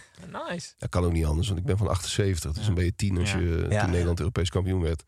Nice. 0.50 0.74
Dat 0.78 0.88
kan 0.88 1.04
ook 1.04 1.12
niet 1.12 1.24
anders, 1.24 1.46
want 1.48 1.60
ik 1.60 1.66
ben 1.66 1.76
van 1.78 1.88
78. 1.88 2.50
Dus 2.52 2.60
Ja. 2.60 2.66
dan 2.66 2.74
ben 2.74 2.84
je 2.84 2.94
tien 2.96 3.18
als 3.18 3.32
Ja. 3.32 3.38
je 3.38 3.66
Ja. 3.70 3.80
toen 3.80 3.90
Nederland 3.90 4.18
Europees 4.18 4.50
kampioen 4.50 4.80
werd. 4.80 5.04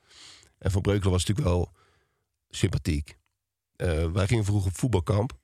En 0.58 0.70
Van 0.70 0.80
Breukelen 0.82 1.12
was 1.12 1.24
natuurlijk 1.24 1.56
wel 1.56 1.72
sympathiek. 2.48 3.16
Eh, 3.76 4.06
wij 4.12 4.26
gingen 4.26 4.44
vroeger 4.44 4.68
op 4.70 4.76
voetbalkamp. 4.78 5.38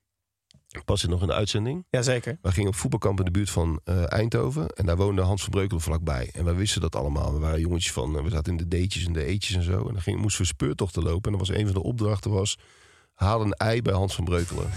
Pas 0.82 1.00
zit 1.00 1.10
nog 1.10 1.20
in 1.20 1.26
de 1.26 1.32
uitzending. 1.32 1.86
Jazeker. 1.90 2.38
Wij 2.42 2.52
gingen 2.52 2.68
op 2.68 2.74
voetbalkamp 2.74 3.18
in 3.18 3.24
de 3.24 3.30
buurt 3.30 3.50
van 3.50 3.80
eh, 3.84 4.12
Eindhoven. 4.12 4.68
En 4.68 4.86
daar 4.86 4.96
woonde 4.96 5.22
Hans 5.22 5.42
van 5.42 5.50
Breukelen 5.50 5.82
vlakbij. 5.82 6.30
En 6.32 6.44
wij 6.44 6.54
wisten 6.54 6.80
dat 6.80 6.96
allemaal. 6.96 7.32
We 7.32 7.38
waren 7.38 7.60
jongetjes 7.60 7.92
van... 7.92 8.16
eh, 8.16 8.22
we 8.22 8.30
zaten 8.30 8.58
in 8.58 8.68
de 8.68 8.86
D'tjes 8.86 9.06
en 9.06 9.12
de 9.12 9.24
E'tjes 9.24 9.56
en 9.56 9.62
zo. 9.62 9.78
En 9.86 9.92
dan 9.92 10.02
ging, 10.02 10.20
moesten 10.20 10.42
we 10.42 10.46
speurtochten 10.48 11.02
lopen. 11.02 11.32
En 11.32 11.38
dan 11.38 11.46
was 11.46 11.56
een 11.56 11.64
van 11.64 11.74
de 11.74 11.82
opdrachten 11.82 12.30
was... 12.30 12.58
Haal 13.14 13.40
een 13.40 13.52
ei 13.52 13.82
bij 13.82 13.94
Hans 13.94 14.14
van 14.14 14.24
Breukelen. 14.24 14.70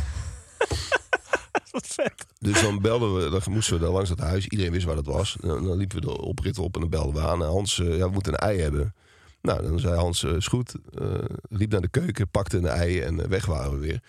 Wat 1.72 1.88
vet. 1.88 2.26
Dus 2.40 2.62
dan 2.62 2.82
belden 2.82 3.16
we, 3.16 3.30
dan 3.30 3.42
moesten 3.50 3.74
we 3.74 3.80
daar 3.80 3.90
langs 3.92 4.10
dat 4.10 4.20
huis. 4.20 4.48
Iedereen 4.48 4.72
wist 4.72 4.86
waar 4.86 4.96
dat 4.96 5.06
was. 5.06 5.38
En 5.42 5.48
dan, 5.48 5.76
liepen 5.76 6.00
we 6.00 6.06
de 6.06 6.22
oprit 6.22 6.60
op 6.60 6.76
en 6.76 6.82
dan 6.82 6.90
belden 6.90 7.14
we 7.14 7.28
aan. 7.28 7.42
En 7.42 7.48
Hans, 7.48 7.80
eh, 7.80 7.98
ja, 7.98 8.06
we 8.06 8.12
moeten 8.12 8.34
een 8.34 8.40
ei 8.40 8.62
hebben. 8.62 8.96
Nou, 9.42 9.62
dan 9.62 9.80
zei 9.80 9.96
Hans, 9.96 10.24
is 10.24 10.48
goed. 10.48 10.76
Liep 11.50 11.72
naar 11.72 11.82
de 11.82 11.90
keuken, 11.90 12.30
pakte 12.30 12.58
een 12.58 12.66
ei 12.66 13.02
en 13.02 13.30
weg 13.30 13.46
waren 13.46 13.72
we 13.72 13.78
weer. 13.78 14.02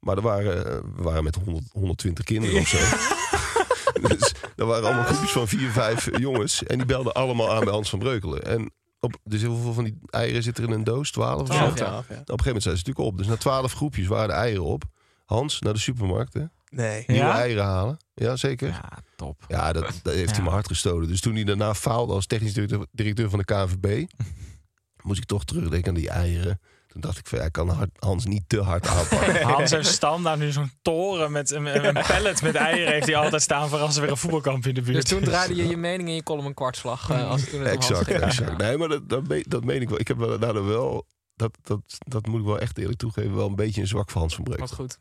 Maar 0.00 0.16
er 0.16 0.22
waren, 0.22 0.66
eh, 0.66 0.80
we 0.96 1.02
waren 1.02 1.24
met 1.24 1.34
100, 1.34 1.64
120 1.72 2.24
kinderen 2.24 2.60
of 2.60 2.68
zo. 2.68 2.78
dus 4.08 4.34
er 4.56 4.66
waren 4.66 4.84
allemaal 4.84 5.04
groepjes 5.04 5.30
van 5.30 5.48
vier, 5.48 5.70
vijf 5.70 6.18
jongens. 6.18 6.62
En 6.62 6.76
die 6.76 6.86
belden 6.86 7.12
allemaal 7.14 7.52
aan 7.54 7.64
bij 7.64 7.72
Hans 7.72 7.90
van 7.90 7.98
Breukelen. 7.98 8.44
En 8.44 8.72
op, 9.00 9.16
dus 9.24 9.42
hoeveel 9.44 9.72
van 9.72 9.84
die 9.84 9.98
eieren 10.10 10.42
zitten 10.42 10.64
er 10.64 10.70
in 10.70 10.76
een 10.76 10.84
doos? 10.84 11.10
Twaalf? 11.10 11.40
of 11.40 11.46
zo? 11.46 11.52
Twaalf, 11.52 11.78
Ja, 11.78 11.84
ja. 11.84 11.90
ja. 11.90 11.98
Op 11.98 12.08
een 12.08 12.14
gegeven 12.16 12.44
moment 12.46 12.62
zijn 12.62 12.76
ze 12.76 12.82
natuurlijk 12.86 13.06
op. 13.12 13.18
Dus 13.18 13.26
na 13.26 13.36
twaalf 13.36 13.72
groepjes 13.72 14.06
waren 14.06 14.28
de 14.28 14.34
eieren 14.34 14.64
op. 14.64 14.84
Hans 15.24 15.60
naar 15.60 15.72
de 15.72 15.78
supermarkt, 15.78 16.34
hè? 16.34 16.42
Nee. 16.68 17.04
Nieuwe 17.06 17.22
Ja? 17.24 17.38
eieren 17.38 17.64
halen. 17.64 17.96
Ja, 18.14 18.36
zeker. 18.36 18.68
Ja, 18.68 18.98
top. 19.16 19.44
Ja, 19.48 19.72
dat, 19.72 20.00
dat 20.02 20.14
heeft 20.14 20.34
hij 20.34 20.44
me 20.44 20.50
hard 20.50 20.66
gestolen. 20.66 21.08
Dus 21.08 21.20
toen 21.20 21.34
hij 21.34 21.44
daarna 21.44 21.74
faalde 21.74 22.12
als 22.12 22.26
technisch 22.26 22.52
directeur, 22.52 22.86
directeur 22.92 23.30
van 23.30 23.38
de 23.38 23.44
KNVB... 23.44 24.06
moest 25.02 25.18
ik 25.20 25.26
toch 25.26 25.44
terugdenken 25.44 25.88
aan 25.88 25.94
die 26.00 26.10
eieren. 26.10 26.60
Toen 26.96 27.04
dacht 27.04 27.18
ik 27.18 27.26
van, 27.26 27.38
ja, 27.38 27.44
ik 27.44 27.52
kan 27.52 27.90
Hans 27.98 28.24
niet 28.24 28.42
te 28.46 28.60
hard 28.60 28.86
aanpakken. 28.86 29.42
Hans 29.56 29.70
heeft 29.70 29.88
standaard 29.88 30.38
nu 30.38 30.52
zo'n 30.52 30.70
toren 30.82 31.32
met 31.32 31.50
een, 31.50 31.86
een 31.86 32.04
pallet 32.06 32.42
met 32.42 32.54
eieren 32.54 32.92
heeft 32.92 33.06
hij 33.06 33.16
altijd 33.16 33.42
staan 33.42 33.68
voor 33.68 33.78
als 33.78 33.94
er 33.96 34.00
weer 34.02 34.10
een 34.10 34.16
voetbalkamp 34.16 34.66
in 34.66 34.74
de 34.74 34.82
buurt 34.82 34.94
Dus 34.96 35.04
toen 35.04 35.22
draaide 35.22 35.56
je 35.56 35.68
je 35.68 35.76
mening 35.76 36.08
in 36.08 36.14
je 36.14 36.22
column 36.22 36.46
een 36.46 36.54
kwartslag. 36.54 37.10
eh, 37.10 37.28
als 37.30 37.40
het 37.40 37.50
toen 37.50 37.60
het 37.60 37.72
exact, 37.72 38.04
ging. 38.04 38.20
exact. 38.20 38.56
Nee, 38.58 38.76
maar 38.76 38.88
dat, 38.88 39.08
dat, 39.08 39.28
meen, 39.28 39.44
dat 39.48 39.64
meen 39.64 39.80
ik 39.80 39.88
wel. 39.88 40.00
Ik 40.00 40.08
heb 40.08 40.16
wel, 40.16 40.38
daardoor 40.38 40.66
wel... 40.66 41.06
Dat, 41.34 41.58
dat, 41.62 41.80
dat 41.98 42.26
moet 42.26 42.40
ik 42.40 42.46
wel 42.46 42.58
echt 42.58 42.78
eerlijk 42.78 42.98
toegeven. 42.98 43.36
Wel 43.36 43.48
een 43.48 43.54
beetje 43.54 43.80
een 43.80 43.86
zwak 43.86 44.10
voor 44.10 44.20
Hans 44.20 44.34
van 44.34 44.44
Breuk. 44.44 44.58
Wat 44.58 44.72
goed. 44.72 44.98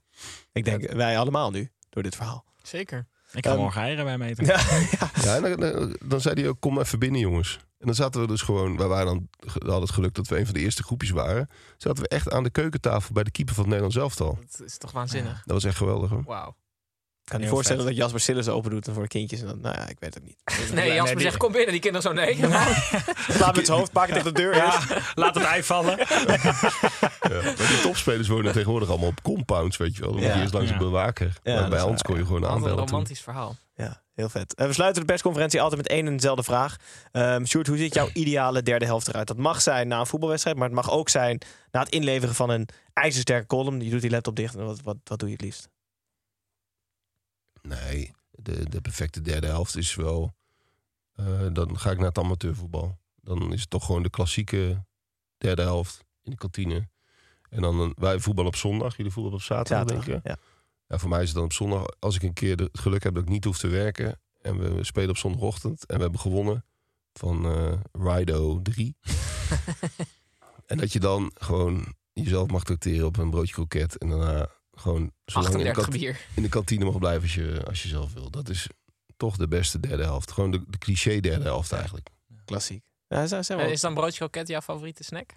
Ik 0.51 0.65
denk, 0.65 0.91
wij 0.91 1.17
allemaal 1.17 1.51
nu, 1.51 1.71
door 1.89 2.03
dit 2.03 2.15
verhaal. 2.15 2.45
Zeker. 2.63 3.08
Ik 3.36 3.45
ga 3.45 3.52
Ehm, 3.52 3.60
morgen 3.60 3.82
eieren 3.82 4.06
bij 4.06 4.17
meten. 4.17 4.45
Ja, 4.45 4.60
Ja, 5.24 5.36
en 5.36 5.41
dan, 5.41 5.60
dan, 5.60 5.98
dan 6.06 6.21
zei 6.21 6.41
hij 6.41 6.50
ook, 6.50 6.60
kom 6.60 6.80
even 6.80 7.00
binnen 7.00 7.19
jongens. 7.21 7.60
En 7.80 7.86
dan 7.86 7.95
zaten 7.95 8.21
we 8.21 8.28
dus 8.28 8.41
gewoon, 8.41 8.78
wij 8.78 8.88
waren 8.88 9.06
dan, 9.06 9.28
we 9.39 9.50
hadden 9.60 9.82
het 9.82 9.91
geluk 9.91 10.13
dat 10.13 10.28
we 10.28 10.39
een 10.39 10.45
van 10.45 10.54
de 10.54 10.60
eerste 10.60 10.84
groepjes 10.84 11.10
waren. 11.10 11.50
Zaten 11.78 12.04
we 12.04 12.10
echt 12.10 12.32
aan 12.32 12.43
de 12.43 12.50
keukentafel 12.50 13.13
bij 13.13 13.24
de 13.24 13.32
keeper 13.32 13.54
van 13.56 13.63
het 13.63 13.74
Nederlands 13.74 14.02
elftal. 14.04 14.39
Dat 14.58 14.67
is 14.67 14.78
toch 14.78 14.91
waanzinnig. 14.91 15.34
Dat 15.45 15.54
was 15.54 15.63
echt 15.63 15.78
geweldig 15.78 16.10
hoor. 16.10 16.24
Wauw. 16.26 16.56
Ik 17.25 17.31
kan 17.31 17.41
je 17.41 17.47
voorstellen 17.47 17.81
vet. 17.81 17.91
dat 17.91 18.01
Jasper 18.01 18.19
Sillis 18.21 18.47
open 18.47 18.71
doet 18.71 18.88
voor 18.93 19.01
de 19.01 19.07
kindjes. 19.07 19.41
En 19.41 19.47
dan, 19.47 19.59
nou 19.61 19.75
ja, 19.75 19.88
ik 19.88 19.97
weet 19.99 20.13
het 20.13 20.23
ook 20.23 20.29
niet. 20.29 20.73
Nee, 20.73 20.93
Jasper 20.93 21.21
zegt 21.21 21.38
kom 21.38 21.51
binnen. 21.51 21.71
Die 21.71 21.79
kinderen 21.81 22.09
zo 22.09 22.13
nee. 22.13 22.35
Slaap 23.29 23.55
met 23.55 23.65
zijn 23.65 23.77
hoofd, 23.77 23.91
pakken 23.91 24.13
tegen 24.13 24.33
de 24.33 24.41
deur. 24.41 24.55
Ja, 24.55 24.79
laat 25.15 25.35
het 25.35 25.43
ei 25.43 25.63
vallen. 25.63 25.97
Ja. 27.29 27.41
Maar 27.41 27.67
die 27.67 27.81
topspelers 27.81 28.27
wonen 28.27 28.51
tegenwoordig 28.59 28.89
allemaal 28.89 29.07
op 29.07 29.21
compounds, 29.21 29.77
weet 29.77 29.95
je 29.95 30.01
wel. 30.01 30.09
Dan 30.11 30.19
moet 30.19 30.27
Ja. 30.29 30.35
je 30.35 30.41
eerst 30.41 30.53
langs 30.53 30.67
Ja. 30.69 30.73
een 30.75 30.81
bewaker. 30.81 31.38
Ja, 31.43 31.59
maar 31.59 31.69
bij 31.69 31.83
waar, 31.83 32.01
kon 32.01 32.17
je 32.17 32.25
gewoon 32.25 32.43
een 32.43 32.49
aanbellen. 32.49 32.77
toen. 32.77 32.88
romantisch 32.88 33.21
verhaal. 33.21 33.55
Ja, 33.75 34.01
heel 34.15 34.29
vet. 34.29 34.53
En 34.55 34.67
we 34.67 34.73
sluiten 34.73 35.01
de 35.01 35.07
persconferentie 35.07 35.61
altijd 35.61 35.81
met 35.81 35.91
één 35.91 36.07
en 36.07 36.15
dezelfde 36.15 36.43
vraag. 36.43 36.75
Ehm 37.11 37.45
Sjoerd, 37.45 37.67
hoe 37.67 37.77
ziet 37.77 37.93
jouw 37.93 38.09
ideale 38.13 38.63
derde 38.63 38.85
helft 38.85 39.07
eruit? 39.07 39.27
Dat 39.27 39.38
mag 39.38 39.61
zijn 39.61 39.88
na 39.88 39.99
een 39.99 40.05
voetbalwedstrijd, 40.07 40.57
maar 40.57 40.65
het 40.67 40.75
mag 40.75 40.91
ook 40.91 41.09
zijn 41.09 41.41
na 41.71 41.79
het 41.79 41.89
inleveren 41.89 42.35
van 42.35 42.49
een 42.49 42.67
ijzersterke 42.93 43.47
column. 43.47 43.81
Je 43.81 43.89
doet 43.89 44.01
die 44.01 44.09
laptop 44.09 44.35
dicht 44.35 44.55
en 44.55 44.65
wat, 44.65 44.81
wat, 44.83 44.97
wat 45.03 45.19
doe 45.19 45.27
je 45.29 45.35
het 45.35 45.43
liefst? 45.43 45.69
Nee, 47.65 48.12
de, 48.32 48.69
de 48.69 48.82
perfecte 48.82 49.21
derde 49.21 49.47
helft 49.47 49.75
is 49.78 49.95
wel... 49.95 50.34
eh, 51.15 51.45
dan 51.54 51.80
ga 51.80 51.91
ik 51.91 51.97
naar 51.97 52.08
het 52.08 52.17
amateurvoetbal. 52.17 52.97
Dan 53.21 53.54
is 53.54 53.62
het 53.62 53.69
toch 53.69 53.86
gewoon 53.86 54.04
de 54.04 54.10
klassieke 54.10 54.86
derde 55.38 55.62
helft 55.62 56.04
in 56.21 56.32
de 56.32 56.38
kantine. 56.38 56.89
En 57.49 57.62
dan 57.62 57.80
een- 57.80 57.93
wij 57.97 58.19
voetballen 58.19 58.51
op 58.51 58.58
zondag, 58.58 58.97
jullie 58.97 59.12
voetballen 59.12 59.38
op 59.39 59.43
zaterdag, 59.45 59.86
denk 59.86 60.01
ik. 60.17 60.23
ja. 60.28 60.38
Ja, 60.88 60.97
voor 60.97 61.10
mij 61.10 61.21
is 61.21 61.25
het 61.28 61.36
dan 61.36 61.43
op 61.45 61.54
zondag, 61.54 61.86
als 61.99 62.15
ik 62.15 62.23
een 62.23 62.34
keer 62.34 62.58
het 62.58 62.80
geluk 62.80 63.04
heb 63.04 63.13
dat 63.13 63.23
ik 63.23 63.30
niet 63.30 63.43
hoef 63.43 63.58
te 63.58 63.67
werken. 63.67 64.19
En 64.41 64.75
we 64.75 64.84
spelen 64.84 65.10
op 65.10 65.17
zondagochtend 65.17 65.86
en 65.86 65.95
we 65.95 66.01
hebben 66.01 66.19
gewonnen 66.19 66.65
van 67.13 67.45
eh 67.45 67.73
Rido 67.91 68.62
3. 68.62 68.97
en 70.65 70.78
dat 70.78 70.93
je 70.93 70.99
dan 70.99 71.32
gewoon 71.34 71.93
jezelf 72.13 72.47
mag 72.49 72.63
tracteren 72.63 73.06
op 73.08 73.17
een 73.17 73.30
broodje 73.30 73.54
kroket. 73.54 73.97
En 73.97 74.10
daarna 74.10 74.49
gewoon 74.75 75.11
zo 75.25 75.41
lang 75.41 75.53
in 75.53 75.59
de, 75.63 75.69
38 75.69 75.83
kant- 75.83 75.97
bier. 75.97 76.25
in 76.35 76.43
de 76.43 76.49
kantine 76.49 76.85
mag 76.85 76.97
blijven 76.97 77.21
als 77.21 77.33
je, 77.35 77.63
als 77.67 77.83
je 77.83 77.89
zelf 77.89 78.13
wil. 78.13 78.29
Dat 78.29 78.49
is 78.49 78.67
toch 79.17 79.38
de 79.38 79.47
beste 79.47 79.79
derde 79.79 80.03
helft. 80.03 80.31
Gewoon 80.31 80.51
de, 80.51 80.63
de 80.67 80.77
cliché 80.77 81.19
derde 81.19 81.43
helft 81.43 81.71
eigenlijk. 81.71 82.09
Klassiek. 82.45 82.83
Ja, 83.07 83.25
zijn, 83.27 83.43
zijn 83.45 83.57
wel- 83.57 83.67
Eh, 83.67 83.73
Is 83.73 83.81
dan 83.81 83.93
broodje 83.93 84.17
kroket 84.17 84.47
jouw 84.47 84.61
favoriete 84.61 85.03
snack? 85.03 85.29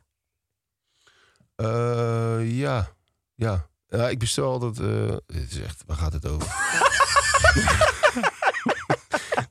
Eh, 1.55 2.59
ja, 2.59 2.93
ja. 3.35 3.69
Ja, 3.89 4.09
ik 4.09 4.19
bestel 4.19 4.51
altijd... 4.53 4.79
eh, 4.79 5.17
dit 5.27 5.51
is 5.51 5.61
echt... 5.61 5.83
Waar 5.87 5.97
gaat 5.97 6.13
het 6.13 6.27
over? 6.27 6.47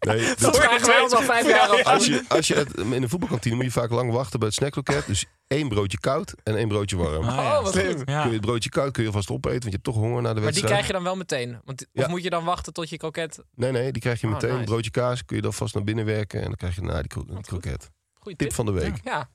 nee, 0.07 0.33
dat- 0.39 0.57
vragen 0.57 0.87
wij 0.87 1.01
ons 1.01 1.13
al 1.13 1.21
vijf 1.21 1.47
jaar 1.47 1.69
af. 1.69 1.83
Als 1.83 2.05
je, 2.05 2.23
als 2.27 2.47
je 2.47 2.55
het, 2.55 2.77
in 2.77 2.91
een 3.03 3.09
voetbalkantine 3.09 3.55
moet 3.55 3.65
je 3.65 3.71
vaak 3.71 3.89
lang 3.89 4.11
wachten 4.11 4.39
bij 4.39 4.47
het 4.47 4.57
snackloket. 4.57 5.05
Dus 5.07 5.25
één 5.47 5.69
broodje 5.69 5.99
koud 5.99 6.33
en 6.43 6.55
één 6.57 6.67
broodje 6.67 6.97
warm. 6.97 7.23
Ah, 7.23 7.35
ja. 7.35 7.59
Oh, 7.59 7.65
goed. 7.65 7.73
Ja. 8.05 8.21
Kun 8.21 8.29
je 8.29 8.35
het 8.37 8.41
broodje 8.41 8.69
koud 8.69 8.91
kun 8.91 9.01
je 9.03 9.07
alvast 9.09 9.29
opeten, 9.29 9.51
want 9.51 9.63
je 9.63 9.69
hebt 9.69 9.83
toch 9.83 9.95
honger 9.95 10.21
na 10.21 10.21
de 10.21 10.23
Maar 10.23 10.33
die 10.33 10.43
wedstrijd. 10.43 10.71
krijg 10.73 10.87
je 10.87 10.93
dan 10.93 11.03
wel 11.03 11.15
meteen? 11.15 11.61
Want, 11.65 11.81
of 11.81 11.87
Ja. 12.03 12.07
moet 12.07 12.23
je 12.23 12.29
dan 12.29 12.43
wachten 12.43 12.73
tot 12.73 12.89
je 12.89 12.97
kroket... 12.97 13.39
Nee, 13.55 13.71
nee, 13.71 13.91
die 13.91 14.01
krijg 14.01 14.21
je 14.21 14.27
Oh, 14.27 14.33
meteen. 14.33 14.51
nice. 14.53 14.63
Broodje 14.63 14.91
kaas 14.91 15.25
kun 15.25 15.35
je 15.35 15.41
dan 15.41 15.53
vast 15.53 15.73
naar 15.73 15.83
binnen 15.83 16.05
werken 16.05 16.39
en 16.39 16.45
dan 16.45 16.55
krijg 16.55 16.75
je 16.75 16.81
na 16.81 16.99
die, 16.99 17.07
kro- 17.07 17.25
die 17.25 17.41
kroket. 17.41 17.89
Goeie 18.27 18.35
Tip 18.37 18.47
tip. 18.47 18.53
van 18.53 18.65
de 18.65 18.71
week. 18.71 18.99
Ja. 19.03 19.29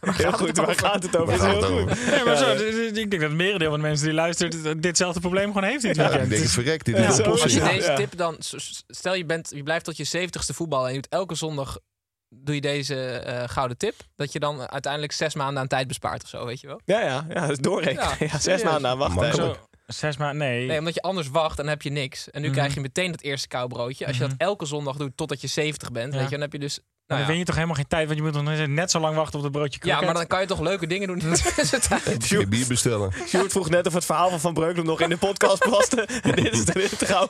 Heel 0.00 0.32
goed, 0.32 0.56
waar 0.56 0.74
gaat 0.78 1.02
het 1.02 1.16
over? 1.16 1.38
Gaat 1.38 1.54
het 1.54 1.64
Heel 1.64 1.78
over? 1.78 1.96
goed. 1.96 2.24
Maar 2.24 2.36
zo, 2.36 2.48
Ja, 2.48 2.54
d- 2.54 2.58
d- 2.58 2.96
ik 2.96 3.10
denk 3.10 3.10
dat 3.10 3.20
het 3.20 3.32
merendeel 3.32 3.70
van 3.70 3.80
de 3.80 3.86
mensen 3.86 4.06
die 4.06 4.14
luisteren 4.14 4.80
ditzelfde 4.80 5.20
probleem 5.20 5.52
gewoon 5.52 5.68
heeft 5.68 5.82
dit 5.82 5.96
Ja, 5.96 6.02
weekend. 6.02 6.22
ik 6.24 6.28
denk, 6.30 6.42
Dus- 6.42 6.52
verrek, 6.52 6.84
dit 6.84 6.96
is 6.98 7.22
Als 7.22 7.52
je 7.52 7.60
deze 7.60 7.92
tip 7.96 8.16
dan... 8.16 8.36
Stel 8.86 9.14
je, 9.14 9.24
bent, 9.24 9.50
je 9.54 9.62
blijft 9.62 9.84
tot 9.84 9.96
je 9.96 10.04
zeventigste 10.04 10.54
voetballen... 10.54 10.88
en 10.88 10.94
je 10.94 11.00
doet 11.00 11.12
elke 11.12 11.34
zondag 11.34 11.78
doe 12.28 12.54
je 12.54 12.60
deze 12.60 12.96
eh, 13.10 13.48
gouden 13.48 13.76
tip... 13.76 13.94
dat 14.16 14.32
je 14.32 14.38
dan 14.40 14.70
uiteindelijk 14.70 15.12
zes 15.12 15.34
maanden 15.34 15.62
aan 15.62 15.68
tijd 15.68 15.86
bespaart 15.88 16.22
of 16.22 16.28
zo, 16.28 16.46
weet 16.46 16.60
je 16.60 16.66
wel? 16.66 16.80
Ja, 16.84 17.00
ja, 17.00 17.26
ja, 17.28 17.40
dat 17.40 17.50
is 17.50 17.58
doorrekenen. 17.58 18.08
Ja, 18.18 18.26
Ja, 18.32 18.38
zes 18.38 18.62
maanden 18.62 18.90
aan 18.90 18.98
wachten. 18.98 19.56
Zes 19.86 20.16
maanden, 20.16 20.48
nee. 20.48 20.66
Nee, 20.66 20.78
omdat 20.78 20.94
je 20.94 21.02
anders 21.02 21.28
wacht 21.28 21.50
en 21.58 21.64
dan 21.64 21.72
heb 21.72 21.82
je 21.82 21.90
niks. 21.90 22.30
En 22.30 22.40
nu 22.40 22.46
Mhm. 22.48 22.56
krijg 22.56 22.74
je 22.74 22.80
meteen 22.80 23.10
dat 23.10 23.20
eerste 23.20 23.48
koubroodje. 23.48 24.06
Als 24.06 24.14
je 24.16 24.22
dat 24.22 24.30
Mhm. 24.32 24.40
elke 24.42 24.66
zondag 24.66 24.96
doet 24.96 25.16
totdat 25.16 25.40
je 25.40 25.46
70 25.46 25.92
bent, 25.92 26.12
Ja. 26.12 26.18
weet 26.18 26.28
je, 26.28 26.32
dan 26.34 26.40
heb 26.40 26.52
je 26.52 26.58
dus... 26.58 26.78
Nou 27.06 27.20
dan 27.20 27.28
ja. 27.28 27.34
win 27.34 27.38
je 27.38 27.44
toch 27.44 27.54
helemaal 27.54 27.76
geen 27.76 27.88
tijd, 27.88 28.06
want 28.06 28.18
je 28.18 28.24
moet 28.24 28.42
nog 28.42 28.66
net 28.66 28.90
zo 28.90 29.00
lang 29.00 29.16
wachten 29.16 29.38
op 29.38 29.44
het 29.44 29.52
broodje 29.52 29.78
kroket. 29.78 30.00
ja, 30.00 30.04
maar 30.04 30.14
dan 30.14 30.26
kan 30.26 30.40
je 30.40 30.46
toch 30.46 30.60
leuke 30.60 30.86
dingen 30.86 31.08
doen 31.08 31.20
in 31.20 31.30
de 31.30 31.52
tussentijd. 31.56 32.28
Je 32.28 32.46
bier 32.46 32.66
bestellen. 32.66 33.12
Sjoerd 33.28 33.52
vroeg 33.52 33.70
net 33.70 33.86
of 33.86 33.94
het 33.94 34.04
verhaal 34.04 34.30
van 34.30 34.40
Van 34.40 34.54
Breukelen 34.54 34.86
nog 34.86 35.00
in 35.00 35.08
de 35.08 35.16
podcast 35.16 35.68
paste. 35.70 36.08
En 36.22 36.32
dit 36.32 36.52
is, 36.52 36.64
dit 36.64 36.76
is 36.76 36.98
trouw, 36.98 37.26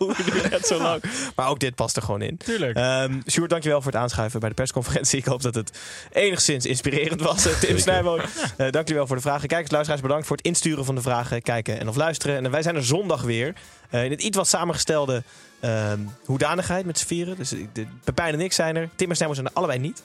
net 0.50 0.66
zo 0.66 0.78
lang. 0.78 1.02
Maar 1.36 1.48
ook 1.48 1.58
dit 1.58 1.74
past 1.74 1.96
er 1.96 2.02
gewoon 2.02 2.22
in. 2.22 2.36
Tuurlijk. 2.36 2.78
Um, 2.78 3.22
Sjoerd, 3.30 3.50
dankjewel 3.50 3.82
voor 3.82 3.92
het 3.92 4.00
aanschuiven 4.00 4.40
bij 4.40 4.48
de 4.48 4.54
persconferentie. 4.54 5.18
Ik 5.18 5.24
hoop 5.24 5.42
dat 5.42 5.54
het 5.54 5.78
enigszins 6.12 6.66
inspirerend 6.66 7.20
was. 7.20 7.46
Eh, 7.46 7.52
Tim 7.52 7.78
Snijboon, 7.78 8.20
uh, 8.58 8.70
dankjewel 8.70 9.06
voor 9.06 9.16
de 9.16 9.22
vragen. 9.22 9.48
Kijkers, 9.48 9.70
luisteraars, 9.70 10.02
bedankt 10.02 10.26
voor 10.26 10.36
het 10.36 10.46
insturen 10.46 10.84
van 10.84 10.94
de 10.94 11.02
vragen. 11.02 11.42
Kijken 11.42 11.80
en 11.80 11.88
of 11.88 11.96
luisteren. 11.96 12.44
En 12.44 12.50
wij 12.50 12.62
zijn 12.62 12.76
er 12.76 12.84
zondag 12.84 13.22
weer. 13.22 13.54
Uh, 13.94 14.04
in 14.04 14.10
het 14.10 14.22
iets 14.22 14.36
wat 14.36 14.48
samengestelde 14.48 15.22
um, 15.60 16.10
hoedanigheid 16.24 16.86
met 16.86 16.98
z'n 16.98 17.06
vieren. 17.06 17.36
Dus 17.36 17.48
de, 17.48 17.86
Pepijn 18.04 18.34
en 18.34 18.40
ik 18.40 18.52
zijn 18.52 18.76
er. 18.76 18.88
Tim 18.94 19.08
en 19.08 19.14
Snijboon 19.14 19.36
zijn 19.36 19.48
er 19.48 19.54
allebei 19.54 19.78
niet. 19.78 20.02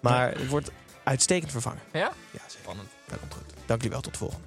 Maar 0.00 0.30
het 0.30 0.48
wordt 0.48 0.70
uitstekend 1.02 1.50
vervangen. 1.50 1.80
Ja? 1.92 1.98
Ja, 2.00 2.12
zeker. 2.30 2.58
Spannend. 2.62 2.88
Dat 3.08 3.18
komt 3.18 3.34
goed. 3.34 3.42
Dank 3.66 3.82
jullie 3.82 3.90
wel. 3.90 4.00
Tot 4.00 4.12
de 4.12 4.18
volgende. 4.18 4.46